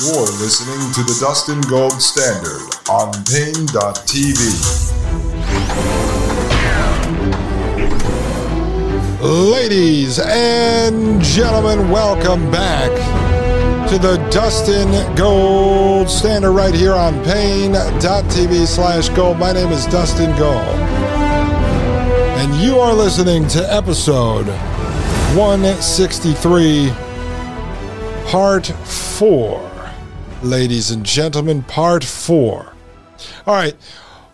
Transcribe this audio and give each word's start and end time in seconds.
You're 0.00 0.20
listening 0.20 0.92
to 0.92 1.02
the 1.02 1.18
Dustin 1.20 1.60
Gold 1.62 2.00
Standard 2.00 2.62
on 2.88 3.10
Paine.tv. 3.24 4.38
Ladies 9.20 10.20
and 10.20 11.20
gentlemen, 11.20 11.90
welcome 11.90 12.48
back 12.48 12.90
to 13.88 13.98
the 13.98 14.18
Dustin 14.30 15.16
Gold 15.16 16.08
Standard 16.08 16.52
right 16.52 16.74
here 16.74 16.94
on 16.94 17.14
Paine.tv 17.24 18.68
slash 18.68 19.08
gold. 19.08 19.36
My 19.40 19.52
name 19.52 19.72
is 19.72 19.84
Dustin 19.86 20.30
Gold. 20.38 20.62
And 22.38 22.54
you 22.62 22.78
are 22.78 22.94
listening 22.94 23.48
to 23.48 23.74
episode 23.74 24.46
163, 25.34 26.92
part 28.28 28.66
four. 28.66 29.67
Ladies 30.42 30.92
and 30.92 31.04
gentlemen, 31.04 31.64
part 31.64 32.04
four. 32.04 32.72
All 33.44 33.54
right. 33.56 33.74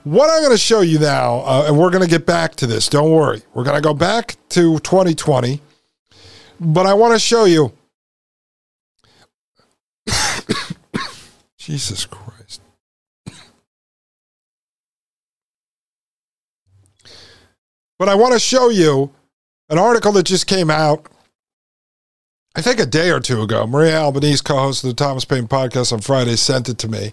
What 0.03 0.29
I'm 0.29 0.41
going 0.41 0.53
to 0.53 0.59
show 0.59 0.83
you 0.83 0.99
now, 0.99 1.37
uh, 1.47 1.65
and 1.67 1.79
we're 1.79 1.89
going 1.89 2.05
to 2.05 2.11
get 2.11 2.27
back 2.27 2.57
to 2.57 2.67
this. 2.67 2.89
Don't 2.89 3.11
worry. 3.11 3.41
We're 3.55 3.65
going 3.65 3.77
to 3.77 3.81
go 3.81 3.95
back 3.95 4.37
to 4.51 4.79
2020, 4.81 5.63
but 6.61 6.85
I 6.85 6.93
want 6.93 7.15
to 7.15 7.19
show 7.19 7.47
you. 7.47 7.73
Jesus 11.57 12.05
Christ. 12.05 12.61
But 17.99 18.11
I 18.11 18.15
want 18.15 18.35
to 18.35 18.39
show 18.39 18.69
you 18.69 19.11
an 19.71 19.79
article 19.79 20.13
that 20.13 20.25
just 20.25 20.47
came 20.47 20.69
out, 20.69 21.09
I 22.57 22.63
think 22.63 22.79
a 22.79 22.87
day 22.87 23.11
or 23.11 23.21
two 23.21 23.43
ago. 23.43 23.67
Maria 23.67 23.97
Albanese, 23.97 24.43
co 24.43 24.57
host 24.57 24.85
of 24.85 24.91
the 24.91 24.95
Thomas 24.95 25.25
Paine 25.25 25.49
podcast 25.49 25.93
on 25.93 26.01
Friday, 26.01 26.37
sent 26.37 26.69
it 26.69 26.79
to 26.79 26.89
me. 26.89 27.13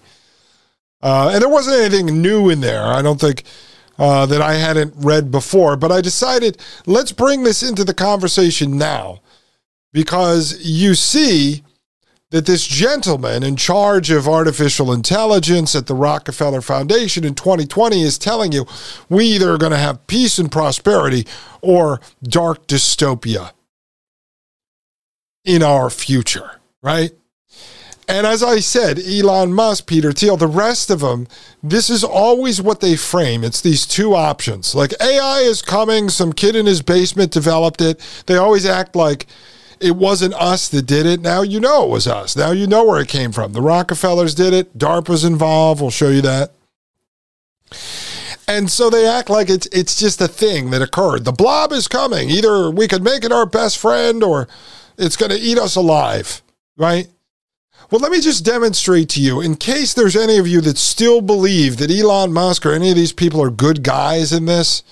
Uh, 1.02 1.32
and 1.34 1.42
there 1.42 1.50
wasn't 1.50 1.82
anything 1.82 2.22
new 2.22 2.50
in 2.50 2.62
there. 2.62 2.84
I 2.84 3.02
don't 3.02 3.20
think 3.20 3.44
uh, 3.98 4.28
that 4.28 4.42
I 4.42 4.54
hadn't 4.54 4.94
read 4.98 5.32
before, 5.32 5.76
but 5.76 5.92
I 5.92 6.02
decided 6.02 6.60
let's 6.86 7.12
bring 7.12 7.44
this 7.44 7.64
into 7.64 7.84
the 7.84 7.94
conversation 7.94 8.78
now 8.78 9.22
because 9.92 10.64
you 10.64 10.94
see 10.94 11.64
that 12.30 12.46
this 12.46 12.66
gentleman 12.66 13.44
in 13.44 13.56
charge 13.58 14.10
of 14.10 14.28
artificial 14.28 14.94
intelligence 14.94 15.76
at 15.76 15.88
the 15.88 15.96
Rockefeller 15.96 16.62
Foundation 16.62 17.26
in 17.26 17.36
2020 17.36 18.02
is 18.02 18.18
telling 18.18 18.52
you 18.52 18.66
we 19.10 19.26
either 19.26 19.52
are 19.52 19.58
going 19.58 19.74
to 19.74 19.78
have 19.78 20.08
peace 20.08 20.38
and 20.38 20.52
prosperity 20.52 21.28
or 21.62 22.00
dark 22.24 22.68
dystopia 22.68 23.52
in 25.44 25.64
our 25.64 25.90
future, 25.90 26.60
right? 26.82 27.12
And 28.08 28.28
as 28.28 28.44
I 28.44 28.60
said, 28.60 29.00
Elon 29.00 29.54
Musk, 29.54 29.88
Peter 29.88 30.12
Thiel, 30.12 30.36
the 30.36 30.48
rest 30.48 30.90
of 30.90 31.00
them, 31.00 31.28
this 31.64 31.90
is 31.90 32.04
always 32.04 32.62
what 32.62 32.82
they 32.82 32.98
frame. 32.98 33.44
It's 33.44 33.62
these 33.62 33.86
two 33.86 34.16
options. 34.16 34.76
Like 34.76 34.94
AI 35.02 35.40
is 35.40 35.62
coming, 35.62 36.10
some 36.10 36.34
kid 36.34 36.56
in 36.56 36.66
his 36.66 36.82
basement 36.82 37.32
developed 37.32 37.80
it. 37.80 38.02
They 38.26 38.36
always 38.36 38.66
act 38.66 38.98
like 38.98 39.28
it 39.80 39.96
wasn't 39.96 40.34
us 40.34 40.68
that 40.70 40.86
did 40.86 41.06
it. 41.06 41.22
Now 41.22 41.42
you 41.42 41.60
know 41.60 41.86
it 41.86 41.90
was 41.90 42.06
us. 42.06 42.36
Now 42.36 42.52
you 42.52 42.68
know 42.68 42.84
where 42.84 43.02
it 43.02 43.08
came 43.08 43.32
from. 43.32 43.54
The 43.54 43.62
Rockefellers 43.62 44.36
did 44.36 44.54
it. 44.54 44.78
DARPA's 44.78 45.24
involved. 45.24 45.80
We'll 45.80 45.90
show 45.90 46.10
you 46.10 46.22
that. 46.22 46.52
And 48.48 48.70
so 48.70 48.90
they 48.90 49.08
act 49.08 49.30
like 49.30 49.50
it's 49.50 49.68
it's 49.68 49.98
just 49.98 50.20
a 50.20 50.28
thing 50.28 50.72
that 50.72 50.82
occurred. 50.82 51.24
The 51.24 51.32
blob 51.32 51.72
is 51.72 51.88
coming. 51.88 52.30
Either 52.30 52.70
we 52.70 52.88
could 52.90 53.04
make 53.04 53.24
it 53.24 53.32
our 53.32 53.46
best 53.46 53.78
friend 53.78 54.22
or 54.24 54.50
it's 55.02 55.18
going 55.18 55.32
to 55.32 55.40
eat 55.40 55.58
us 55.58 55.76
alive, 55.76 56.42
right? 56.78 57.08
Well, 57.90 58.00
let 58.00 58.12
me 58.12 58.22
just 58.22 58.46
demonstrate 58.46 59.10
to 59.10 59.22
you, 59.22 59.42
in 59.42 59.56
case 59.56 59.94
there's 59.94 60.16
any 60.16 60.38
of 60.38 60.48
you 60.48 60.62
that 60.62 60.78
still 60.78 61.22
believe 61.22 61.78
that 61.78 61.92
Elon 61.92 62.32
Musk 62.32 62.66
or 62.66 62.72
any 62.72 62.90
of 62.92 62.96
these 62.96 63.12
people 63.12 63.42
are 63.42 63.50
good 63.50 63.84
guys 63.84 64.32
in 64.32 64.46
this, 64.46 64.84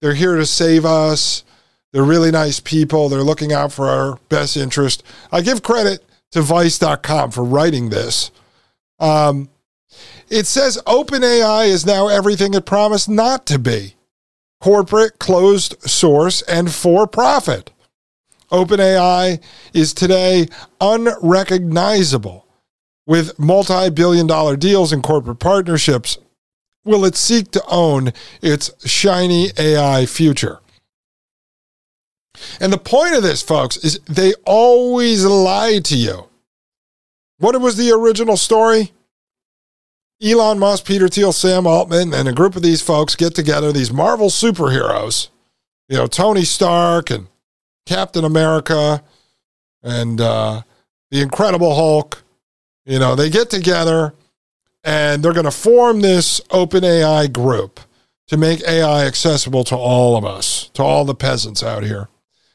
they're 0.00 0.14
here 0.14 0.36
to 0.36 0.46
save 0.46 0.86
us, 0.86 1.44
they're 1.92 2.04
really 2.04 2.30
nice 2.30 2.60
people, 2.60 3.08
they're 3.08 3.22
looking 3.22 3.52
out 3.52 3.72
for 3.72 3.88
our 3.88 4.18
best 4.28 4.56
interest. 4.56 5.02
I 5.30 5.42
give 5.42 5.62
credit 5.62 6.04
to 6.30 6.40
Vice.com 6.40 7.32
for 7.32 7.44
writing 7.44 7.90
this. 7.90 8.30
Um, 8.98 9.50
it 10.28 10.46
says 10.46 10.80
OpenAI 10.86 11.68
is 11.68 11.84
now 11.84 12.08
everything 12.08 12.54
it 12.54 12.64
promised 12.64 13.08
not 13.08 13.46
to 13.46 13.58
be 13.58 13.94
corporate, 14.60 15.18
closed 15.18 15.76
source, 15.82 16.42
and 16.42 16.72
for 16.72 17.06
profit. 17.06 17.70
OpenAI 18.50 19.42
is 19.72 19.92
today 19.92 20.46
unrecognizable 20.80 22.46
with 23.06 23.38
multi 23.38 23.90
billion 23.90 24.26
dollar 24.26 24.56
deals 24.56 24.92
and 24.92 25.02
corporate 25.02 25.38
partnerships. 25.38 26.18
Will 26.84 27.04
it 27.04 27.16
seek 27.16 27.50
to 27.52 27.64
own 27.68 28.12
its 28.40 28.70
shiny 28.88 29.50
AI 29.58 30.06
future? 30.06 30.60
And 32.60 32.72
the 32.72 32.78
point 32.78 33.14
of 33.14 33.22
this, 33.22 33.42
folks, 33.42 33.76
is 33.78 33.98
they 34.00 34.34
always 34.44 35.24
lie 35.24 35.80
to 35.80 35.96
you. 35.96 36.28
What 37.38 37.60
was 37.60 37.76
the 37.76 37.90
original 37.90 38.36
story? 38.36 38.92
Elon 40.22 40.58
Musk, 40.58 40.86
Peter 40.86 41.08
Thiel, 41.08 41.32
Sam 41.32 41.66
Altman, 41.66 42.14
and 42.14 42.26
a 42.26 42.32
group 42.32 42.56
of 42.56 42.62
these 42.62 42.80
folks 42.80 43.16
get 43.16 43.34
together, 43.34 43.72
these 43.72 43.92
Marvel 43.92 44.28
superheroes, 44.28 45.28
you 45.88 45.98
know, 45.98 46.06
Tony 46.06 46.44
Stark 46.44 47.10
and 47.10 47.26
Captain 47.86 48.24
America 48.24 49.02
and 49.82 50.20
uh, 50.20 50.62
the 51.10 51.22
Incredible 51.22 51.74
Hulk. 51.74 52.22
You 52.84 52.98
know, 52.98 53.14
they 53.14 53.30
get 53.30 53.48
together 53.48 54.14
and 54.84 55.22
they're 55.22 55.32
going 55.32 55.44
to 55.44 55.50
form 55.50 56.00
this 56.00 56.40
open 56.50 56.84
AI 56.84 57.26
group 57.26 57.80
to 58.28 58.36
make 58.36 58.62
AI 58.62 59.06
accessible 59.06 59.64
to 59.64 59.76
all 59.76 60.16
of 60.16 60.24
us, 60.24 60.68
to 60.74 60.82
all 60.82 61.04
the 61.04 61.14
peasants 61.14 61.62
out 61.62 61.84
here, 61.84 62.08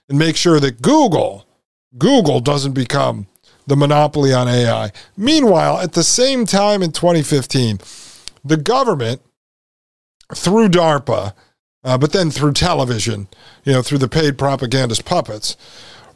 and 0.10 0.20
make 0.20 0.36
sure 0.36 0.60
that 0.60 0.82
Google, 0.82 1.46
Google 1.98 2.40
doesn't 2.40 2.74
become 2.74 3.28
the 3.68 3.76
monopoly 3.76 4.34
on 4.34 4.48
AI. 4.48 4.92
Meanwhile, 5.16 5.80
at 5.80 5.94
the 5.94 6.04
same 6.04 6.46
time 6.46 6.82
in 6.82 6.92
2015, 6.92 7.80
the 8.44 8.58
government, 8.58 9.22
through 10.34 10.70
DARPA, 10.70 11.34
uh, 11.84 11.98
but 11.98 12.12
then 12.12 12.30
through 12.30 12.54
television, 12.54 13.28
you 13.64 13.74
know, 13.74 13.82
through 13.82 13.98
the 13.98 14.08
paid 14.08 14.38
propagandist 14.38 15.06
puppets, 15.06 15.58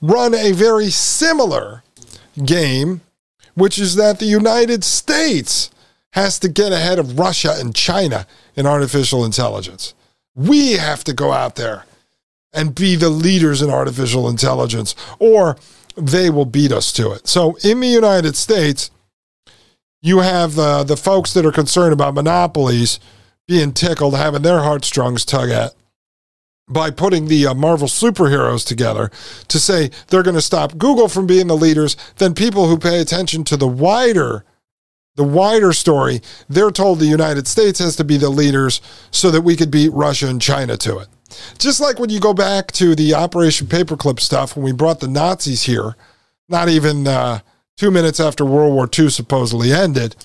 run 0.01 0.33
a 0.33 0.51
very 0.51 0.89
similar 0.89 1.83
game, 2.43 3.01
which 3.55 3.79
is 3.79 3.95
that 3.95 4.19
the 4.19 4.25
United 4.25 4.83
States 4.83 5.71
has 6.13 6.39
to 6.39 6.47
get 6.47 6.71
ahead 6.71 6.99
of 6.99 7.19
Russia 7.19 7.55
and 7.57 7.75
China 7.75 8.25
in 8.55 8.65
artificial 8.65 9.25
intelligence. 9.25 9.93
We 10.35 10.73
have 10.73 11.03
to 11.05 11.13
go 11.13 11.31
out 11.31 11.55
there 11.55 11.85
and 12.53 12.73
be 12.73 12.95
the 12.95 13.09
leaders 13.09 13.61
in 13.61 13.69
artificial 13.69 14.29
intelligence, 14.29 14.95
or 15.19 15.57
they 15.97 16.29
will 16.29 16.45
beat 16.45 16.71
us 16.71 16.93
to 16.93 17.11
it. 17.11 17.27
So 17.27 17.57
in 17.63 17.79
the 17.79 17.87
United 17.87 18.35
States, 18.35 18.91
you 20.01 20.19
have 20.19 20.57
uh, 20.57 20.83
the 20.83 20.97
folks 20.97 21.33
that 21.33 21.45
are 21.45 21.51
concerned 21.51 21.91
about 21.91 22.13
monopolies 22.13 22.99
being 23.47 23.73
tickled, 23.73 24.15
having 24.15 24.41
their 24.41 24.59
heartstrings 24.59 25.25
tug 25.25 25.49
at. 25.49 25.73
by 26.67 26.89
putting 26.89 27.27
the 27.27 27.45
uh, 27.45 27.53
Marvel 27.53 27.87
superheroes 27.87 28.65
together 28.65 29.11
to 29.47 29.59
say 29.59 29.91
they're 30.07 30.23
going 30.23 30.35
to 30.35 30.41
stop 30.41 30.77
Google 30.79 31.07
from 31.07 31.27
being 31.27 31.45
the 31.45 31.55
leaders, 31.55 31.95
then 32.17 32.33
people 32.33 32.67
who 32.67 32.77
pay 32.79 32.99
attention 32.99 33.43
to 33.45 33.57
the 33.57 33.67
wider 33.67 34.43
the 35.15 35.23
wider 35.23 35.71
story, 35.71 36.21
they're 36.49 36.71
told 36.71 36.99
the 36.99 37.05
United 37.05 37.47
States 37.47 37.79
has 37.79 37.95
to 37.95 38.03
be 38.03 38.17
the 38.17 38.29
leaders 38.29 38.81
so 39.11 39.31
that 39.31 39.41
we 39.41 39.55
could 39.55 39.71
beat 39.71 39.93
Russia 39.93 40.27
and 40.27 40.41
China 40.41 40.75
to 40.77 40.97
it. 40.99 41.07
Just 41.57 41.79
like 41.79 41.99
when 41.99 42.09
you 42.09 42.19
go 42.19 42.33
back 42.33 42.71
to 42.73 42.95
the 42.95 43.13
Operation 43.13 43.67
Paperclip 43.67 44.19
stuff 44.19 44.55
when 44.55 44.65
we 44.65 44.73
brought 44.73 44.99
the 44.99 45.07
Nazis 45.07 45.63
here, 45.63 45.95
not 46.49 46.69
even 46.69 47.07
uh, 47.07 47.39
two 47.77 47.91
minutes 47.91 48.21
after 48.21 48.45
World 48.45 48.73
War 48.73 48.87
II 48.97 49.09
supposedly 49.09 49.73
ended. 49.73 50.15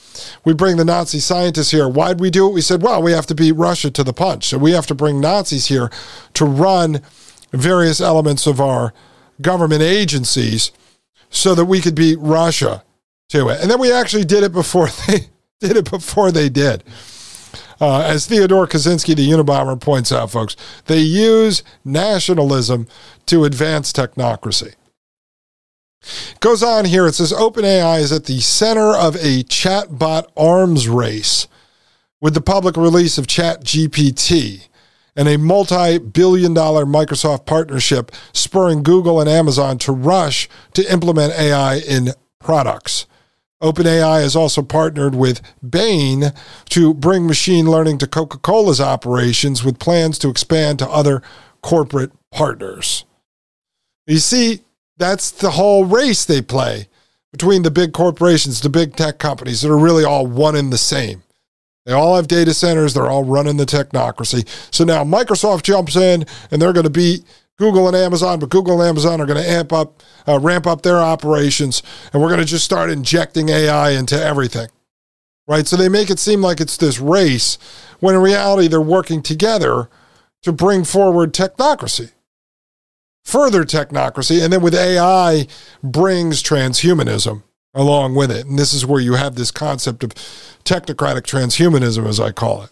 We 0.45 0.55
bring 0.55 0.77
the 0.77 0.85
Nazi 0.85 1.19
scientists 1.19 1.73
here. 1.73 1.89
Why'd 1.89 2.21
we 2.21 2.31
do 2.31 2.49
it? 2.49 2.53
We 2.53 2.61
said, 2.61 2.81
well, 2.81 3.03
we 3.03 3.11
have 3.11 3.27
to 3.27 3.35
beat 3.35 3.53
Russia 3.53 3.91
to 3.91 4.05
the 4.05 4.13
punch. 4.13 4.47
So 4.47 4.59
we 4.59 4.71
have 4.71 4.87
to 4.87 4.95
bring 4.95 5.21
Nazis 5.21 5.67
here 5.67 5.91
to 6.35 6.45
run 6.45 7.03
various 7.51 8.01
elements 8.01 8.47
of 8.47 8.61
our 8.61 8.95
government 9.43 9.83
agencies 9.83 10.71
so 11.29 11.57
that 11.57 11.65
we 11.65 11.81
could 11.81 11.97
beat 11.97 12.19
Russia 12.21 12.85
to 13.31 13.49
it. 13.49 13.61
And 13.61 13.71
then 13.71 13.81
we 13.81 13.93
actually 13.93 14.25
did 14.25 14.45
it 14.45 14.53
before 14.53 14.89
they 15.09 15.27
did 15.59 15.77
it 15.77 15.91
before 15.91 16.31
they 16.31 16.49
did. 16.49 16.85
Uh, 17.81 18.03
as 18.03 18.27
Theodore 18.27 18.69
Kaczynski, 18.69 19.17
the 19.17 19.29
Unabomber, 19.29 19.81
points 19.81 20.13
out, 20.13 20.31
folks, 20.31 20.55
they 20.85 21.01
use 21.01 21.65
nationalism 21.85 22.87
to 23.27 23.45
advance 23.45 23.93
technocracy. 23.93 24.75
Goes 26.41 26.63
on 26.63 26.87
here. 26.87 27.07
It 27.07 27.15
says 27.15 27.33
OpenAI 27.33 28.01
is 28.01 28.13
at 28.13 28.25
the 28.25 28.41
center 28.41 28.95
of 28.95 29.15
a 29.17 29.45
chatbot 29.45 30.27
arms 30.37 30.89
race 30.89 31.47
with 32.21 32.35
the 32.35 32.41
public 32.41 32.77
release 32.77 33.19
of 33.19 33.27
ChatGPT 33.27 34.69
and 35.15 35.29
a 35.29 35.37
multi 35.37 35.99
billion 35.99 36.55
dollar 36.55 36.87
Microsoft 36.87 37.45
partnership 37.45 38.11
spurring 38.33 38.83
Google 38.83 39.21
and 39.21 39.29
Amazon 39.29 39.77
to 39.79 39.93
rush 39.93 40.49
to 40.75 40.93
implement 40.93 41.35
AI 41.35 41.77
in 41.77 42.11
products. 42.39 43.07
OpenAI 43.63 44.23
has 44.23 44.35
also 44.35 44.63
partnered 44.63 45.15
with 45.15 45.43
Bain 45.69 46.33
to 46.71 46.95
bring 46.95 47.27
machine 47.27 47.71
learning 47.71 47.99
to 47.99 48.07
Coca 48.07 48.39
Cola's 48.39 48.81
operations 48.81 49.63
with 49.63 49.79
plans 49.79 50.19
to 50.21 50.31
expand 50.31 50.79
to 50.79 50.89
other 50.89 51.21
corporate 51.61 52.13
partners. 52.31 53.05
You 54.07 54.17
see, 54.17 54.61
that's 55.01 55.31
the 55.31 55.53
whole 55.53 55.85
race 55.85 56.25
they 56.25 56.43
play 56.43 56.89
between 57.33 57.63
the 57.63 57.71
big 57.71 57.93
corporations, 57.93 58.61
the 58.61 58.69
big 58.69 58.97
tech 58.97 59.19
companies 59.19 59.63
that 59.63 59.71
are 59.71 59.79
really 59.79 60.05
all 60.05 60.27
one 60.27 60.55
and 60.55 60.73
the 60.73 60.79
same. 60.79 61.23
They 61.87 61.93
all 61.93 62.17
have 62.17 62.29
data 62.29 62.53
centers, 62.53 62.93
they're 62.93 63.11
all 63.11 63.25
running 63.25 63.57
the 63.57 63.65
technocracy. 63.65 64.47
So 64.73 64.85
now 64.85 65.03
Microsoft 65.03 65.63
jumps 65.63 65.97
in 65.97 66.27
and 66.51 66.61
they're 66.61 66.75
going 66.75 66.85
to 66.85 66.91
beat 66.91 67.25
Google 67.57 67.89
and 67.89 67.97
Amazon, 67.97 68.39
but 68.41 68.51
Google 68.51 68.81
and 68.81 68.89
Amazon 68.89 69.21
are 69.21 69.27
going 69.27 69.43
to 69.43 69.49
amp 69.49 69.73
up, 69.73 70.03
uh, 70.29 70.39
ramp 70.39 70.67
up 70.67 70.83
their 70.83 70.99
operations, 70.99 71.83
and 72.13 72.21
we're 72.21 72.29
going 72.29 72.41
to 72.41 72.47
just 72.47 72.65
start 72.65 72.91
injecting 72.91 73.49
AI 73.49 73.91
into 73.91 74.23
everything. 74.23 74.69
Right? 75.49 75.67
So 75.67 75.77
they 75.77 75.89
make 75.89 76.11
it 76.11 76.19
seem 76.19 76.43
like 76.43 76.61
it's 76.61 76.77
this 76.77 77.01
race, 77.01 77.59
when 78.01 78.15
in 78.15 78.21
reality, 78.21 78.69
they're 78.69 78.81
working 78.81 79.23
together 79.23 79.89
to 80.43 80.53
bring 80.53 80.85
forward 80.85 81.33
technocracy 81.35 82.13
further 83.25 83.65
technocracy. 83.65 84.43
And 84.43 84.53
then 84.53 84.63
with 84.63 84.75
AI 84.75 85.47
brings 85.83 86.43
transhumanism 86.43 87.43
along 87.75 88.15
with 88.15 88.31
it. 88.31 88.47
And 88.47 88.59
this 88.59 88.75
is 88.75 88.85
where 88.85 89.01
you 89.01 89.15
have 89.15 89.35
this 89.35 89.51
concept 89.51 90.03
of 90.03 90.15
technocratic 90.65 91.23
transhumanism, 91.23 92.07
as 92.07 92.19
I 92.19 92.33
call 92.33 92.63
it. 92.65 92.71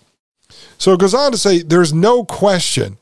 So 0.79 0.93
it 0.93 1.01
goes 1.01 1.15
on 1.15 1.33
to 1.33 1.39
say 1.39 1.63
there's 1.63 1.93
no 1.93 2.25
question 2.25 2.99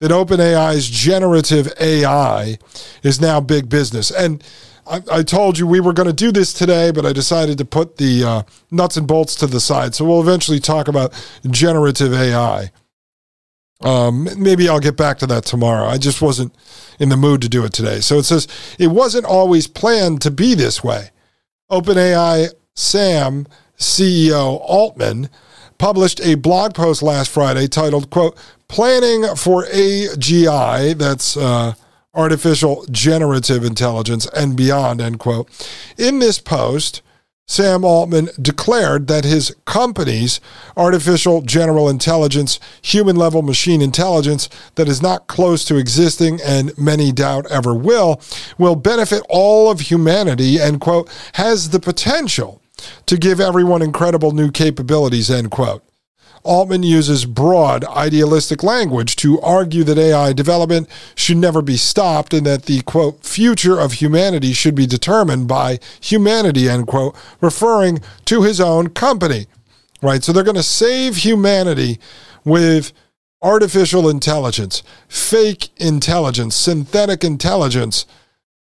that 0.00 0.10
OpenAI's 0.10 0.88
generative 0.88 1.72
AI 1.80 2.58
is 3.02 3.20
now 3.20 3.40
big 3.40 3.68
business. 3.68 4.10
And 4.10 4.42
I, 4.84 5.22
told 5.22 5.58
you 5.58 5.66
we 5.66 5.78
were 5.78 5.92
going 5.92 6.08
to 6.08 6.12
do 6.12 6.32
this 6.32 6.52
today, 6.52 6.90
but 6.90 7.06
I 7.06 7.12
decided 7.12 7.56
to 7.58 7.64
put 7.64 7.98
the 7.98 8.24
uh, 8.24 8.42
nuts 8.72 8.96
and 8.96 9.06
bolts 9.06 9.36
to 9.36 9.46
the 9.46 9.60
side. 9.60 9.94
So 9.94 10.04
we'll 10.04 10.20
eventually 10.20 10.58
talk 10.58 10.88
about 10.88 11.14
generative 11.48 12.12
AI. 12.12 12.72
Um, 13.84 14.28
maybe 14.36 14.68
I'll 14.68 14.80
get 14.80 14.96
back 14.96 15.18
to 15.18 15.26
that 15.26 15.44
tomorrow. 15.44 15.86
I 15.86 15.98
just 15.98 16.22
wasn't 16.22 16.54
in 16.98 17.08
the 17.08 17.16
mood 17.16 17.42
to 17.42 17.48
do 17.48 17.64
it 17.64 17.72
today. 17.72 18.00
So 18.00 18.18
it 18.18 18.24
says 18.24 18.46
it 18.78 18.88
wasn't 18.88 19.24
always 19.24 19.66
planned 19.66 20.20
to 20.22 20.30
be 20.30 20.54
this 20.54 20.84
way. 20.84 21.10
OpenAI 21.70 22.50
Sam 22.74 23.46
CEO 23.78 24.60
Altman 24.62 25.28
published 25.78 26.20
a 26.20 26.36
blog 26.36 26.74
post 26.74 27.02
last 27.02 27.30
Friday 27.30 27.66
titled 27.66 28.10
"quote 28.10 28.36
Planning 28.68 29.34
for 29.36 29.64
AGI." 29.66 30.96
That's 30.96 31.36
uh, 31.36 31.74
artificial 32.14 32.84
generative 32.90 33.64
intelligence 33.64 34.26
and 34.36 34.56
beyond. 34.56 35.00
End 35.00 35.18
quote. 35.18 35.48
In 35.98 36.18
this 36.18 36.38
post. 36.38 37.02
Sam 37.46 37.84
Altman 37.84 38.30
declared 38.40 39.08
that 39.08 39.24
his 39.24 39.54
company's 39.66 40.40
artificial 40.76 41.42
general 41.42 41.88
intelligence, 41.88 42.58
human 42.80 43.16
level 43.16 43.42
machine 43.42 43.82
intelligence 43.82 44.48
that 44.76 44.88
is 44.88 45.02
not 45.02 45.26
close 45.26 45.64
to 45.66 45.76
existing 45.76 46.40
and 46.42 46.76
many 46.78 47.12
doubt 47.12 47.50
ever 47.50 47.74
will, 47.74 48.20
will 48.58 48.76
benefit 48.76 49.22
all 49.28 49.70
of 49.70 49.80
humanity 49.80 50.58
and, 50.58 50.80
quote, 50.80 51.10
has 51.34 51.70
the 51.70 51.80
potential 51.80 52.62
to 53.06 53.16
give 53.16 53.40
everyone 53.40 53.82
incredible 53.82 54.32
new 54.32 54.50
capabilities, 54.50 55.30
end 55.30 55.50
quote. 55.50 55.82
Altman 56.44 56.82
uses 56.82 57.24
broad, 57.24 57.84
idealistic 57.84 58.62
language 58.62 59.14
to 59.16 59.40
argue 59.40 59.84
that 59.84 59.98
AI 59.98 60.32
development 60.32 60.88
should 61.14 61.36
never 61.36 61.62
be 61.62 61.76
stopped 61.76 62.34
and 62.34 62.44
that 62.46 62.64
the, 62.64 62.82
quote, 62.82 63.24
future 63.24 63.78
of 63.78 63.94
humanity 63.94 64.52
should 64.52 64.74
be 64.74 64.86
determined 64.86 65.46
by 65.46 65.78
humanity, 66.00 66.68
end 66.68 66.88
quote, 66.88 67.14
referring 67.40 68.00
to 68.24 68.42
his 68.42 68.60
own 68.60 68.88
company, 68.88 69.46
right? 70.00 70.24
So 70.24 70.32
they're 70.32 70.42
going 70.42 70.56
to 70.56 70.62
save 70.64 71.18
humanity 71.18 72.00
with 72.44 72.92
artificial 73.40 74.08
intelligence, 74.08 74.82
fake 75.08 75.68
intelligence, 75.76 76.56
synthetic 76.56 77.22
intelligence 77.22 78.06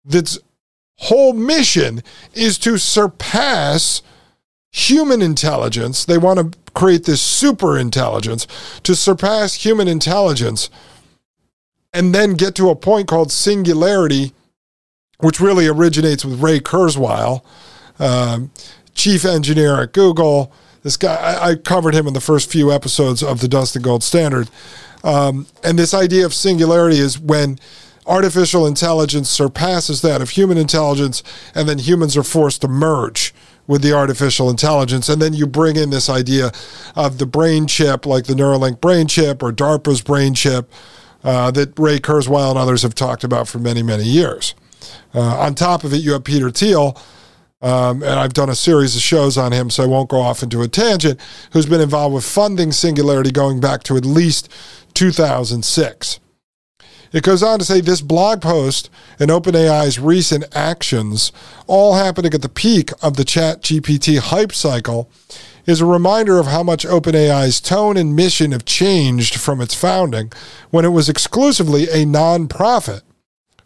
that's 0.04 0.38
whole 0.98 1.32
mission 1.32 2.02
is 2.34 2.58
to 2.58 2.78
surpass 2.78 4.02
human 4.70 5.22
intelligence. 5.22 6.04
They 6.04 6.18
want 6.18 6.38
to 6.38 6.58
create 6.74 7.04
this 7.04 7.20
super 7.20 7.78
intelligence 7.78 8.46
to 8.82 8.94
surpass 8.94 9.54
human 9.54 9.88
intelligence 9.88 10.70
and 11.92 12.14
then 12.14 12.34
get 12.34 12.54
to 12.54 12.70
a 12.70 12.76
point 12.76 13.08
called 13.08 13.32
singularity, 13.32 14.32
which 15.18 15.40
really 15.40 15.66
originates 15.66 16.24
with 16.24 16.40
Ray 16.40 16.60
Kurzweil, 16.60 17.42
um, 17.98 18.50
chief 18.94 19.24
engineer 19.24 19.80
at 19.82 19.92
Google. 19.92 20.52
This 20.82 20.96
guy, 20.96 21.14
I, 21.14 21.50
I, 21.50 21.54
covered 21.56 21.94
him 21.94 22.06
in 22.06 22.14
the 22.14 22.20
first 22.20 22.50
few 22.50 22.72
episodes 22.72 23.22
of 23.22 23.40
the 23.40 23.48
Dustin 23.48 23.82
Gold 23.82 24.02
Standard. 24.02 24.48
Um, 25.04 25.46
and 25.62 25.78
this 25.78 25.92
idea 25.92 26.24
of 26.24 26.32
singularity 26.32 26.98
is 26.98 27.18
when 27.18 27.58
artificial 28.06 28.66
intelligence 28.66 29.28
surpasses 29.28 30.00
that 30.02 30.22
of 30.22 30.30
human 30.30 30.56
intelligence, 30.56 31.22
and 31.54 31.68
then 31.68 31.78
humans 31.78 32.16
are 32.16 32.22
forced 32.22 32.62
to 32.62 32.68
merge 32.68 33.34
with 33.70 33.82
the 33.82 33.92
artificial 33.92 34.50
intelligence. 34.50 35.08
And 35.08 35.22
then 35.22 35.32
you 35.32 35.46
bring 35.46 35.76
in 35.76 35.90
this 35.90 36.10
idea 36.10 36.50
of 36.96 37.18
the 37.18 37.24
brain 37.24 37.68
chip, 37.68 38.04
like 38.04 38.24
the 38.24 38.34
Neuralink 38.34 38.80
brain 38.80 39.06
chip 39.06 39.44
or 39.44 39.52
DARPA's 39.52 40.02
brain 40.02 40.34
chip, 40.34 40.68
uh, 41.22 41.52
that 41.52 41.78
Ray 41.78 42.00
Kurzweil 42.00 42.50
and 42.50 42.58
others 42.58 42.82
have 42.82 42.96
talked 42.96 43.22
about 43.22 43.46
for 43.46 43.60
many, 43.60 43.84
many 43.84 44.02
years. 44.02 44.56
Uh, 45.14 45.20
on 45.20 45.54
top 45.54 45.84
of 45.84 45.94
it, 45.94 45.98
you 45.98 46.14
have 46.14 46.24
Peter 46.24 46.50
Thiel. 46.50 47.00
Um, 47.62 48.02
and 48.02 48.18
I've 48.18 48.32
done 48.32 48.48
a 48.48 48.56
series 48.56 48.96
of 48.96 49.02
shows 49.02 49.38
on 49.38 49.52
him, 49.52 49.70
so 49.70 49.84
I 49.84 49.86
won't 49.86 50.08
go 50.08 50.20
off 50.20 50.42
into 50.42 50.62
a 50.62 50.68
tangent, 50.68 51.20
who's 51.52 51.66
been 51.66 51.80
involved 51.80 52.14
with 52.14 52.24
funding 52.24 52.72
Singularity 52.72 53.30
going 53.30 53.60
back 53.60 53.84
to 53.84 53.96
at 53.96 54.04
least 54.04 54.50
2006. 54.94 56.18
It 57.12 57.24
goes 57.24 57.42
on 57.42 57.58
to 57.58 57.64
say 57.64 57.80
this 57.80 58.00
blog 58.00 58.40
post 58.40 58.88
and 59.18 59.30
OpenAI's 59.30 59.98
recent 59.98 60.44
actions, 60.54 61.32
all 61.66 61.94
happening 61.94 62.32
at 62.34 62.42
the 62.42 62.48
peak 62.48 62.92
of 63.02 63.16
the 63.16 63.24
Chat 63.24 63.62
GPT 63.62 64.18
hype 64.18 64.52
cycle, 64.52 65.10
is 65.66 65.80
a 65.80 65.86
reminder 65.86 66.38
of 66.38 66.46
how 66.46 66.62
much 66.62 66.86
OpenAI's 66.86 67.60
tone 67.60 67.96
and 67.96 68.14
mission 68.14 68.52
have 68.52 68.64
changed 68.64 69.36
from 69.36 69.60
its 69.60 69.74
founding 69.74 70.32
when 70.70 70.84
it 70.84 70.90
was 70.90 71.08
exclusively 71.08 71.84
a 71.84 72.06
nonprofit. 72.06 73.02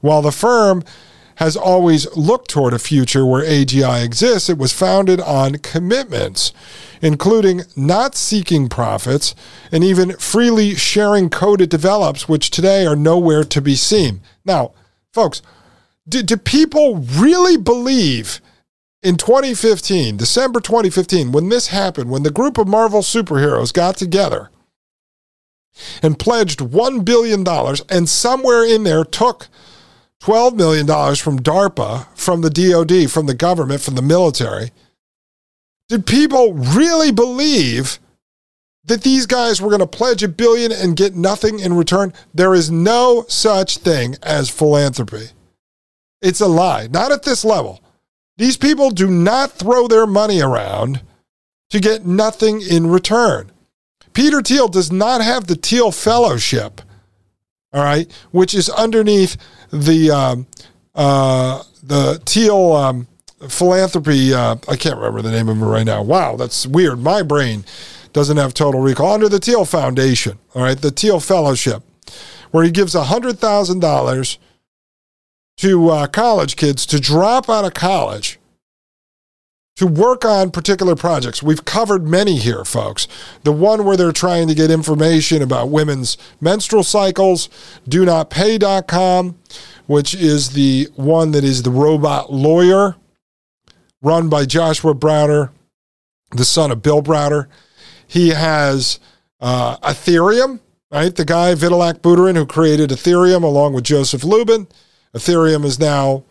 While 0.00 0.22
the 0.22 0.32
firm 0.32 0.82
has 1.36 1.56
always 1.56 2.14
looked 2.16 2.48
toward 2.50 2.72
a 2.72 2.78
future 2.78 3.26
where 3.26 3.44
AGI 3.44 4.04
exists, 4.04 4.48
it 4.48 4.58
was 4.58 4.72
founded 4.72 5.20
on 5.20 5.58
commitments, 5.58 6.52
including 7.02 7.62
not 7.76 8.14
seeking 8.14 8.68
profits 8.68 9.34
and 9.72 9.82
even 9.82 10.16
freely 10.16 10.74
sharing 10.74 11.28
code 11.28 11.60
it 11.60 11.70
develops, 11.70 12.28
which 12.28 12.50
today 12.50 12.86
are 12.86 12.96
nowhere 12.96 13.44
to 13.44 13.60
be 13.60 13.74
seen. 13.74 14.20
Now, 14.44 14.72
folks, 15.12 15.42
do, 16.08 16.22
do 16.22 16.36
people 16.36 16.96
really 16.96 17.56
believe 17.56 18.40
in 19.02 19.16
2015, 19.16 20.16
December 20.16 20.60
2015, 20.60 21.32
when 21.32 21.50
this 21.50 21.68
happened, 21.68 22.10
when 22.10 22.22
the 22.22 22.30
group 22.30 22.56
of 22.56 22.66
Marvel 22.66 23.02
superheroes 23.02 23.72
got 23.72 23.96
together 23.96 24.50
and 26.02 26.18
pledged 26.18 26.60
$1 26.60 27.04
billion, 27.04 27.46
and 27.90 28.08
somewhere 28.08 28.64
in 28.64 28.84
there 28.84 29.04
took 29.04 29.48
$12 30.24 30.54
million 30.54 30.86
from 31.16 31.38
DARPA, 31.38 32.06
from 32.16 32.40
the 32.40 32.48
DoD, 32.48 33.10
from 33.10 33.26
the 33.26 33.34
government, 33.34 33.82
from 33.82 33.94
the 33.94 34.00
military. 34.00 34.70
Did 35.90 36.06
people 36.06 36.54
really 36.54 37.12
believe 37.12 37.98
that 38.86 39.02
these 39.02 39.26
guys 39.26 39.60
were 39.60 39.68
going 39.68 39.80
to 39.80 39.86
pledge 39.86 40.22
a 40.22 40.28
billion 40.28 40.72
and 40.72 40.96
get 40.96 41.14
nothing 41.14 41.58
in 41.58 41.74
return? 41.74 42.14
There 42.32 42.54
is 42.54 42.70
no 42.70 43.26
such 43.28 43.78
thing 43.78 44.16
as 44.22 44.48
philanthropy. 44.48 45.28
It's 46.22 46.40
a 46.40 46.46
lie, 46.46 46.86
not 46.90 47.12
at 47.12 47.24
this 47.24 47.44
level. 47.44 47.82
These 48.38 48.56
people 48.56 48.88
do 48.90 49.10
not 49.10 49.52
throw 49.52 49.88
their 49.88 50.06
money 50.06 50.40
around 50.40 51.02
to 51.68 51.80
get 51.80 52.06
nothing 52.06 52.62
in 52.62 52.86
return. 52.86 53.52
Peter 54.14 54.40
Thiel 54.40 54.68
does 54.68 54.90
not 54.90 55.20
have 55.20 55.48
the 55.48 55.54
Thiel 55.54 55.92
Fellowship, 55.92 56.80
all 57.74 57.82
right, 57.82 58.10
which 58.30 58.54
is 58.54 58.70
underneath 58.70 59.36
the 59.70 60.10
um, 60.10 60.46
uh, 60.94 61.62
the 61.82 62.22
Thiel 62.24 62.72
um, 62.72 63.08
philanthropy. 63.48 64.32
Uh, 64.32 64.56
I 64.68 64.76
can't 64.76 64.96
remember 64.96 65.22
the 65.22 65.32
name 65.32 65.48
of 65.48 65.60
it 65.60 65.64
right 65.64 65.84
now. 65.84 66.02
Wow, 66.02 66.36
that's 66.36 66.66
weird. 66.66 67.00
My 67.00 67.22
brain 67.22 67.64
doesn't 68.12 68.36
have 68.36 68.54
total 68.54 68.80
recall. 68.80 69.12
Under 69.12 69.28
the 69.28 69.40
Thiel 69.40 69.64
Foundation, 69.64 70.38
all 70.54 70.62
right, 70.62 70.78
the 70.78 70.92
Thiel 70.92 71.18
Fellowship, 71.18 71.82
where 72.52 72.62
he 72.62 72.70
gives 72.70 72.94
hundred 72.94 73.40
thousand 73.40 73.80
dollars 73.80 74.38
to 75.56 75.90
uh, 75.90 76.06
college 76.06 76.56
kids 76.56 76.86
to 76.86 77.00
drop 77.00 77.50
out 77.50 77.64
of 77.64 77.74
college 77.74 78.38
to 79.76 79.86
work 79.86 80.24
on 80.24 80.50
particular 80.50 80.94
projects. 80.94 81.42
We've 81.42 81.64
covered 81.64 82.06
many 82.06 82.36
here, 82.36 82.64
folks. 82.64 83.08
The 83.42 83.52
one 83.52 83.84
where 83.84 83.96
they're 83.96 84.12
trying 84.12 84.46
to 84.48 84.54
get 84.54 84.70
information 84.70 85.42
about 85.42 85.70
women's 85.70 86.16
menstrual 86.40 86.84
cycles, 86.84 87.48
do 87.88 88.04
not 88.04 88.30
pay.com, 88.30 89.36
which 89.86 90.14
is 90.14 90.50
the 90.50 90.88
one 90.94 91.32
that 91.32 91.42
is 91.42 91.62
the 91.62 91.70
robot 91.70 92.32
lawyer 92.32 92.96
run 94.00 94.28
by 94.28 94.44
Joshua 94.44 94.94
Browder, 94.94 95.50
the 96.30 96.44
son 96.44 96.70
of 96.70 96.82
Bill 96.82 97.02
Browder. 97.02 97.48
He 98.06 98.28
has 98.28 99.00
uh, 99.40 99.76
Ethereum, 99.78 100.60
right? 100.92 101.14
The 101.14 101.24
guy, 101.24 101.54
Vitalik 101.54 102.00
Buterin, 102.00 102.36
who 102.36 102.46
created 102.46 102.90
Ethereum 102.90 103.42
along 103.42 103.72
with 103.72 103.84
Joseph 103.84 104.22
Lubin. 104.22 104.68
Ethereum 105.14 105.64
is 105.64 105.80
now 105.80 106.24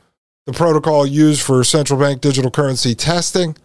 the 0.45 0.53
protocol 0.53 1.05
used 1.05 1.41
for 1.41 1.63
central 1.63 2.00
bank 2.00 2.21
digital 2.21 2.51
currency 2.51 2.95
testing. 2.95 3.55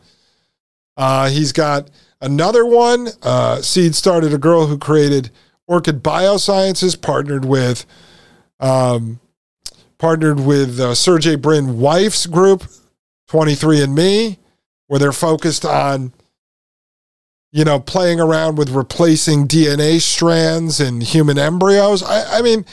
Uh, 0.96 1.28
he's 1.28 1.52
got 1.52 1.90
another 2.20 2.64
one. 2.64 3.08
Uh, 3.22 3.60
Seed 3.62 3.94
started 3.94 4.32
a 4.32 4.38
girl 4.38 4.66
who 4.66 4.78
created 4.78 5.30
Orchid 5.66 6.02
Biosciences, 6.02 7.00
partnered 7.00 7.44
with 7.44 7.84
um, 8.60 9.20
partnered 9.98 10.40
with 10.40 10.80
uh, 10.80 10.94
Sergey 10.94 11.36
Brin 11.36 11.78
wife's 11.78 12.26
group, 12.26 12.64
23andMe, 13.28 14.38
where 14.86 14.98
they're 14.98 15.12
focused 15.12 15.64
on 15.64 16.12
you 17.52 17.64
know 17.64 17.80
playing 17.80 18.20
around 18.20 18.56
with 18.56 18.70
replacing 18.70 19.46
DNA 19.46 20.00
strands 20.00 20.80
in 20.80 21.00
human 21.00 21.38
embryos. 21.38 22.02
I, 22.02 22.38
I 22.38 22.42
mean 22.42 22.64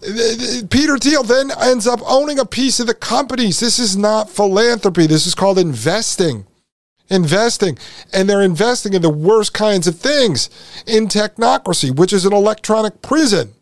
Peter 0.00 0.96
Thiel 0.96 1.22
then 1.22 1.50
ends 1.60 1.86
up 1.86 2.00
owning 2.06 2.38
a 2.38 2.46
piece 2.46 2.80
of 2.80 2.86
the 2.86 2.94
companies. 2.94 3.60
This 3.60 3.78
is 3.78 3.96
not 3.96 4.30
philanthropy. 4.30 5.06
This 5.06 5.26
is 5.26 5.34
called 5.34 5.58
investing. 5.58 6.46
Investing. 7.08 7.76
And 8.12 8.28
they're 8.28 8.42
investing 8.42 8.94
in 8.94 9.02
the 9.02 9.10
worst 9.10 9.52
kinds 9.52 9.86
of 9.86 9.98
things 9.98 10.48
in 10.86 11.08
technocracy, 11.08 11.94
which 11.94 12.12
is 12.12 12.24
an 12.24 12.32
electronic 12.32 13.02
prison, 13.02 13.52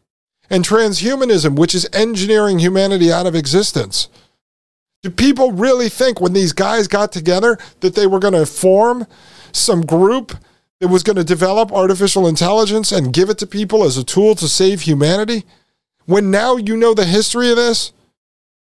and 0.51 0.65
transhumanism, 0.65 1.59
which 1.59 1.75
is 1.75 1.89
engineering 1.93 2.59
humanity 2.59 3.13
out 3.13 3.27
of 3.27 3.35
existence. 3.35 4.09
Do 5.03 5.11
people 5.11 5.53
really 5.53 5.89
think 5.89 6.21
when 6.21 6.33
these 6.33 6.53
guys 6.53 6.89
got 6.89 7.13
together 7.13 7.59
that 7.81 7.95
they 7.95 8.07
were 8.07 8.19
going 8.19 8.35
to 8.35 8.47
form 8.47 9.07
some 9.53 9.83
group 9.83 10.37
that 10.81 10.89
was 10.89 11.03
going 11.03 11.17
to 11.17 11.25
develop 11.25 11.73
artificial 11.73 12.27
intelligence 12.27 12.93
and 12.93 13.13
give 13.13 13.31
it 13.31 13.39
to 13.39 13.47
people 13.47 13.85
as 13.85 13.97
a 13.97 14.05
tool 14.05 14.35
to 14.37 14.49
save 14.49 14.83
humanity? 14.83 15.45
When 16.09 16.31
now 16.31 16.57
you 16.57 16.75
know 16.75 16.95
the 16.95 17.05
history 17.05 17.51
of 17.51 17.57
this 17.57 17.93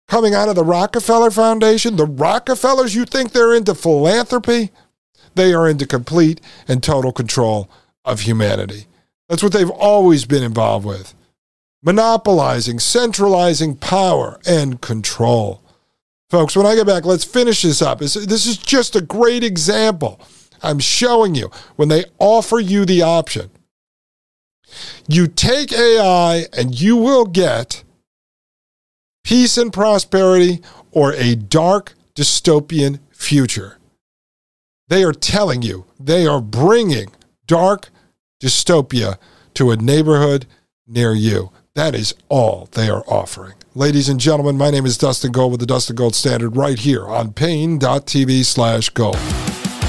coming 0.07 0.33
out 0.33 0.49
of 0.49 0.55
the 0.55 0.63
Rockefeller 0.63 1.33
Foundation, 1.33 1.97
the 1.97 2.07
Rockefellers, 2.07 2.95
you 2.95 3.05
think 3.05 3.33
they're 3.33 3.53
into 3.53 3.75
philanthropy? 3.75 4.71
They 5.35 5.53
are 5.53 5.69
into 5.69 5.85
complete 5.85 6.41
and 6.69 6.81
total 6.81 7.11
control 7.11 7.69
of 8.05 8.21
humanity. 8.21 8.87
That's 9.29 9.43
what 9.43 9.53
they've 9.53 9.69
always 9.69 10.25
been 10.25 10.45
involved 10.45 10.87
with 10.87 11.15
monopolizing, 11.83 12.79
centralizing 12.79 13.75
power 13.75 14.39
and 14.47 14.81
control. 14.81 15.63
Folks, 16.31 16.55
when 16.55 16.65
I 16.65 16.77
get 16.77 16.87
back, 16.87 17.05
let's 17.05 17.25
finish 17.25 17.63
this 17.63 17.83
up. 17.83 17.99
This 17.99 18.15
is 18.15 18.57
just 18.57 18.95
a 18.95 19.01
great 19.01 19.43
example. 19.43 20.21
I'm 20.63 20.79
showing 20.79 21.35
you 21.35 21.51
when 21.75 21.89
they 21.89 22.05
offer 22.21 22.61
you 22.61 22.85
the 22.85 23.03
option 23.03 23.51
you 25.09 25.27
take 25.27 25.73
AI 25.73 26.47
and 26.57 26.81
you 26.81 26.97
will 26.97 27.25
get 27.25 27.85
peace 29.25 29.57
and 29.57 29.73
prosperity 29.73 30.61
or 30.91 31.13
a 31.15 31.35
dark 31.35 31.95
dystopian 32.15 32.99
future. 33.13 33.79
They 34.89 35.05
are 35.05 35.13
telling 35.13 35.63
you, 35.63 35.87
they 35.99 36.27
are 36.27 36.41
bringing 36.41 37.13
dark 37.47 37.91
dystopia 38.43 39.17
to 39.55 39.71
a 39.71 39.77
neighborhood 39.77 40.47
near 40.87 41.13
you. 41.13 41.51
That 41.75 41.95
is 41.95 42.15
all 42.29 42.69
they 42.73 42.91
are 42.91 43.05
offering. 43.07 43.55
Ladies 43.75 44.11
and 44.11 44.21
gentlemen, 44.21 44.59
my 44.59 44.71
name 44.71 44.85
is 44.85 44.99
Dustin 44.99 45.33
Gold 45.33 45.53
with 45.53 45.61
the 45.61 45.67
Dustin 45.67 45.97
Gold 45.97 46.15
Standard 46.15 46.57
right 46.57 46.79
here 46.79 47.07
on 47.07 47.33
Paine.tv 47.33 48.45
slash 48.45 48.91
gold. 48.91 49.17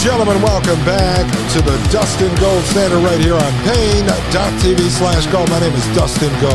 gentlemen, 0.00 0.40
welcome 0.40 0.82
back 0.86 1.26
to 1.52 1.60
the 1.60 1.76
Dustin 1.92 2.34
Gold 2.36 2.64
Standard 2.64 3.00
right 3.04 3.20
here 3.20 3.34
on 3.34 3.52
Paine.tv 3.64 4.88
slash 4.88 5.26
gold. 5.26 5.50
My 5.50 5.60
name 5.60 5.74
is 5.74 5.86
Dustin 5.94 6.32
Gold. 6.40 6.54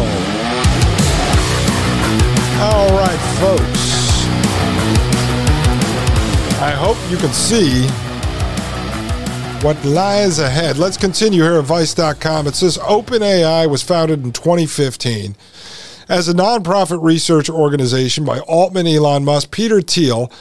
All 2.59 2.89
right, 2.97 3.19
folks. 3.39 4.25
I 6.59 6.71
hope 6.71 6.97
you 7.11 7.17
can 7.17 7.31
see 7.33 7.87
what 9.63 9.77
lies 9.85 10.39
ahead. 10.39 10.79
Let's 10.79 10.97
continue 10.97 11.43
here 11.43 11.59
at 11.59 11.65
Vice.com. 11.65 12.47
It 12.47 12.55
says 12.55 12.79
OpenAI 12.79 13.69
was 13.69 13.83
founded 13.83 14.23
in 14.23 14.31
2015 14.31 15.35
as 16.09 16.27
a 16.27 16.33
nonprofit 16.33 17.03
research 17.03 17.49
organization 17.51 18.25
by 18.25 18.39
Altman, 18.39 18.87
Elon 18.87 19.23
Musk, 19.23 19.51
Peter 19.51 19.81
Thiel, 19.81 20.31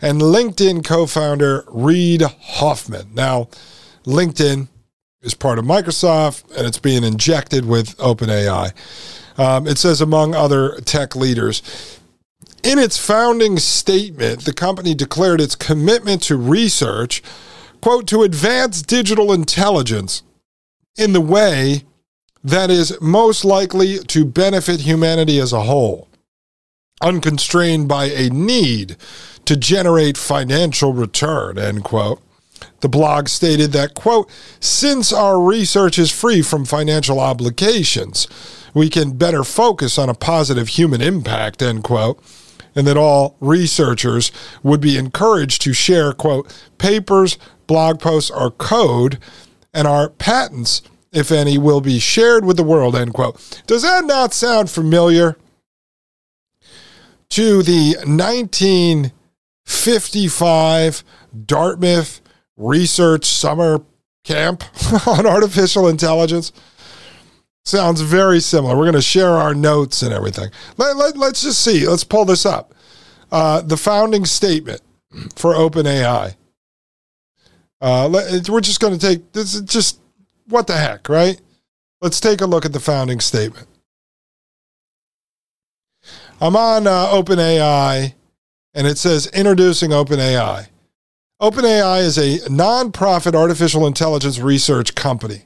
and 0.00 0.20
LinkedIn 0.20 0.84
co 0.84 1.06
founder 1.06 1.64
Reid 1.68 2.22
Hoffman. 2.22 3.08
Now, 3.14 3.48
LinkedIn 4.04 4.68
is 5.22 5.34
part 5.34 5.58
of 5.58 5.64
Microsoft 5.64 6.56
and 6.56 6.66
it's 6.66 6.78
being 6.78 7.02
injected 7.02 7.64
with 7.64 7.96
OpenAI. 7.98 8.72
Um, 9.38 9.66
it 9.66 9.78
says, 9.78 10.00
among 10.00 10.34
other 10.34 10.80
tech 10.80 11.16
leaders, 11.16 12.00
in 12.62 12.78
its 12.78 12.96
founding 12.96 13.58
statement, 13.58 14.44
the 14.44 14.52
company 14.52 14.94
declared 14.94 15.40
its 15.40 15.54
commitment 15.54 16.22
to 16.24 16.36
research, 16.36 17.22
quote, 17.80 18.06
to 18.08 18.22
advance 18.22 18.80
digital 18.80 19.32
intelligence 19.32 20.22
in 20.96 21.12
the 21.12 21.20
way 21.20 21.82
that 22.42 22.70
is 22.70 22.98
most 23.00 23.44
likely 23.44 23.98
to 23.98 24.24
benefit 24.24 24.80
humanity 24.80 25.38
as 25.38 25.52
a 25.52 25.62
whole, 25.62 26.08
unconstrained 27.02 27.88
by 27.88 28.06
a 28.06 28.30
need 28.30 28.96
to 29.46 29.56
generate 29.56 30.16
financial 30.16 30.92
return, 30.92 31.58
end 31.58 31.84
quote. 31.84 32.20
The 32.80 32.88
blog 32.88 33.28
stated 33.28 33.72
that, 33.72 33.94
quote, 33.94 34.30
since 34.60 35.12
our 35.12 35.40
research 35.40 35.98
is 35.98 36.10
free 36.10 36.42
from 36.42 36.64
financial 36.64 37.20
obligations, 37.20 38.26
we 38.72 38.88
can 38.88 39.16
better 39.16 39.44
focus 39.44 39.98
on 39.98 40.08
a 40.08 40.14
positive 40.14 40.68
human 40.68 41.00
impact, 41.00 41.62
end 41.62 41.84
quote, 41.84 42.22
and 42.74 42.86
that 42.86 42.96
all 42.96 43.36
researchers 43.40 44.32
would 44.62 44.80
be 44.80 44.96
encouraged 44.96 45.62
to 45.62 45.72
share, 45.72 46.12
quote, 46.12 46.52
papers, 46.78 47.38
blog 47.66 48.00
posts, 48.00 48.30
or 48.30 48.50
code, 48.50 49.18
and 49.72 49.86
our 49.86 50.08
patents, 50.10 50.82
if 51.12 51.30
any, 51.30 51.58
will 51.58 51.80
be 51.80 51.98
shared 51.98 52.44
with 52.44 52.56
the 52.56 52.62
world, 52.62 52.96
end 52.96 53.14
quote. 53.14 53.62
Does 53.66 53.82
that 53.82 54.04
not 54.04 54.32
sound 54.32 54.70
familiar? 54.70 55.36
to 57.34 57.64
the 57.64 57.96
1955 59.66 61.04
Dartmouth 61.46 62.20
Research 62.56 63.26
Summer 63.26 63.82
Camp 64.24 64.64
on 65.06 65.26
Artificial 65.26 65.88
Intelligence? 65.88 66.52
Sounds 67.64 68.02
very 68.02 68.40
similar. 68.40 68.76
We're 68.76 68.84
going 68.84 68.94
to 68.94 69.02
share 69.02 69.30
our 69.30 69.54
notes 69.54 70.02
and 70.02 70.12
everything. 70.12 70.50
Let, 70.76 70.96
let, 70.96 71.16
let's 71.16 71.42
just 71.42 71.62
see. 71.62 71.86
Let's 71.86 72.04
pull 72.04 72.26
this 72.26 72.44
up. 72.44 72.74
Uh, 73.32 73.62
the 73.62 73.76
founding 73.76 74.26
statement 74.26 74.82
for 75.34 75.54
OpenAI. 75.54 76.34
Uh, 77.80 78.08
let, 78.08 78.48
we're 78.48 78.60
just 78.60 78.80
going 78.80 78.98
to 78.98 79.06
take 79.06 79.32
this. 79.32 79.54
Is 79.54 79.62
just 79.62 80.00
what 80.46 80.66
the 80.66 80.76
heck, 80.76 81.08
right? 81.08 81.40
Let's 82.00 82.20
take 82.20 82.42
a 82.42 82.46
look 82.46 82.64
at 82.64 82.72
the 82.72 82.80
founding 82.80 83.20
statement. 83.20 83.66
I'm 86.40 86.56
on 86.56 86.86
uh, 86.86 87.06
OpenAI, 87.06 88.14
and 88.74 88.86
it 88.86 88.98
says 88.98 89.28
introducing 89.28 89.90
OpenAI. 89.90 90.66
OpenAI 91.40 92.00
is 92.00 92.18
a 92.18 92.38
nonprofit 92.48 93.34
artificial 93.34 93.86
intelligence 93.86 94.38
research 94.38 94.94
company. 94.94 95.42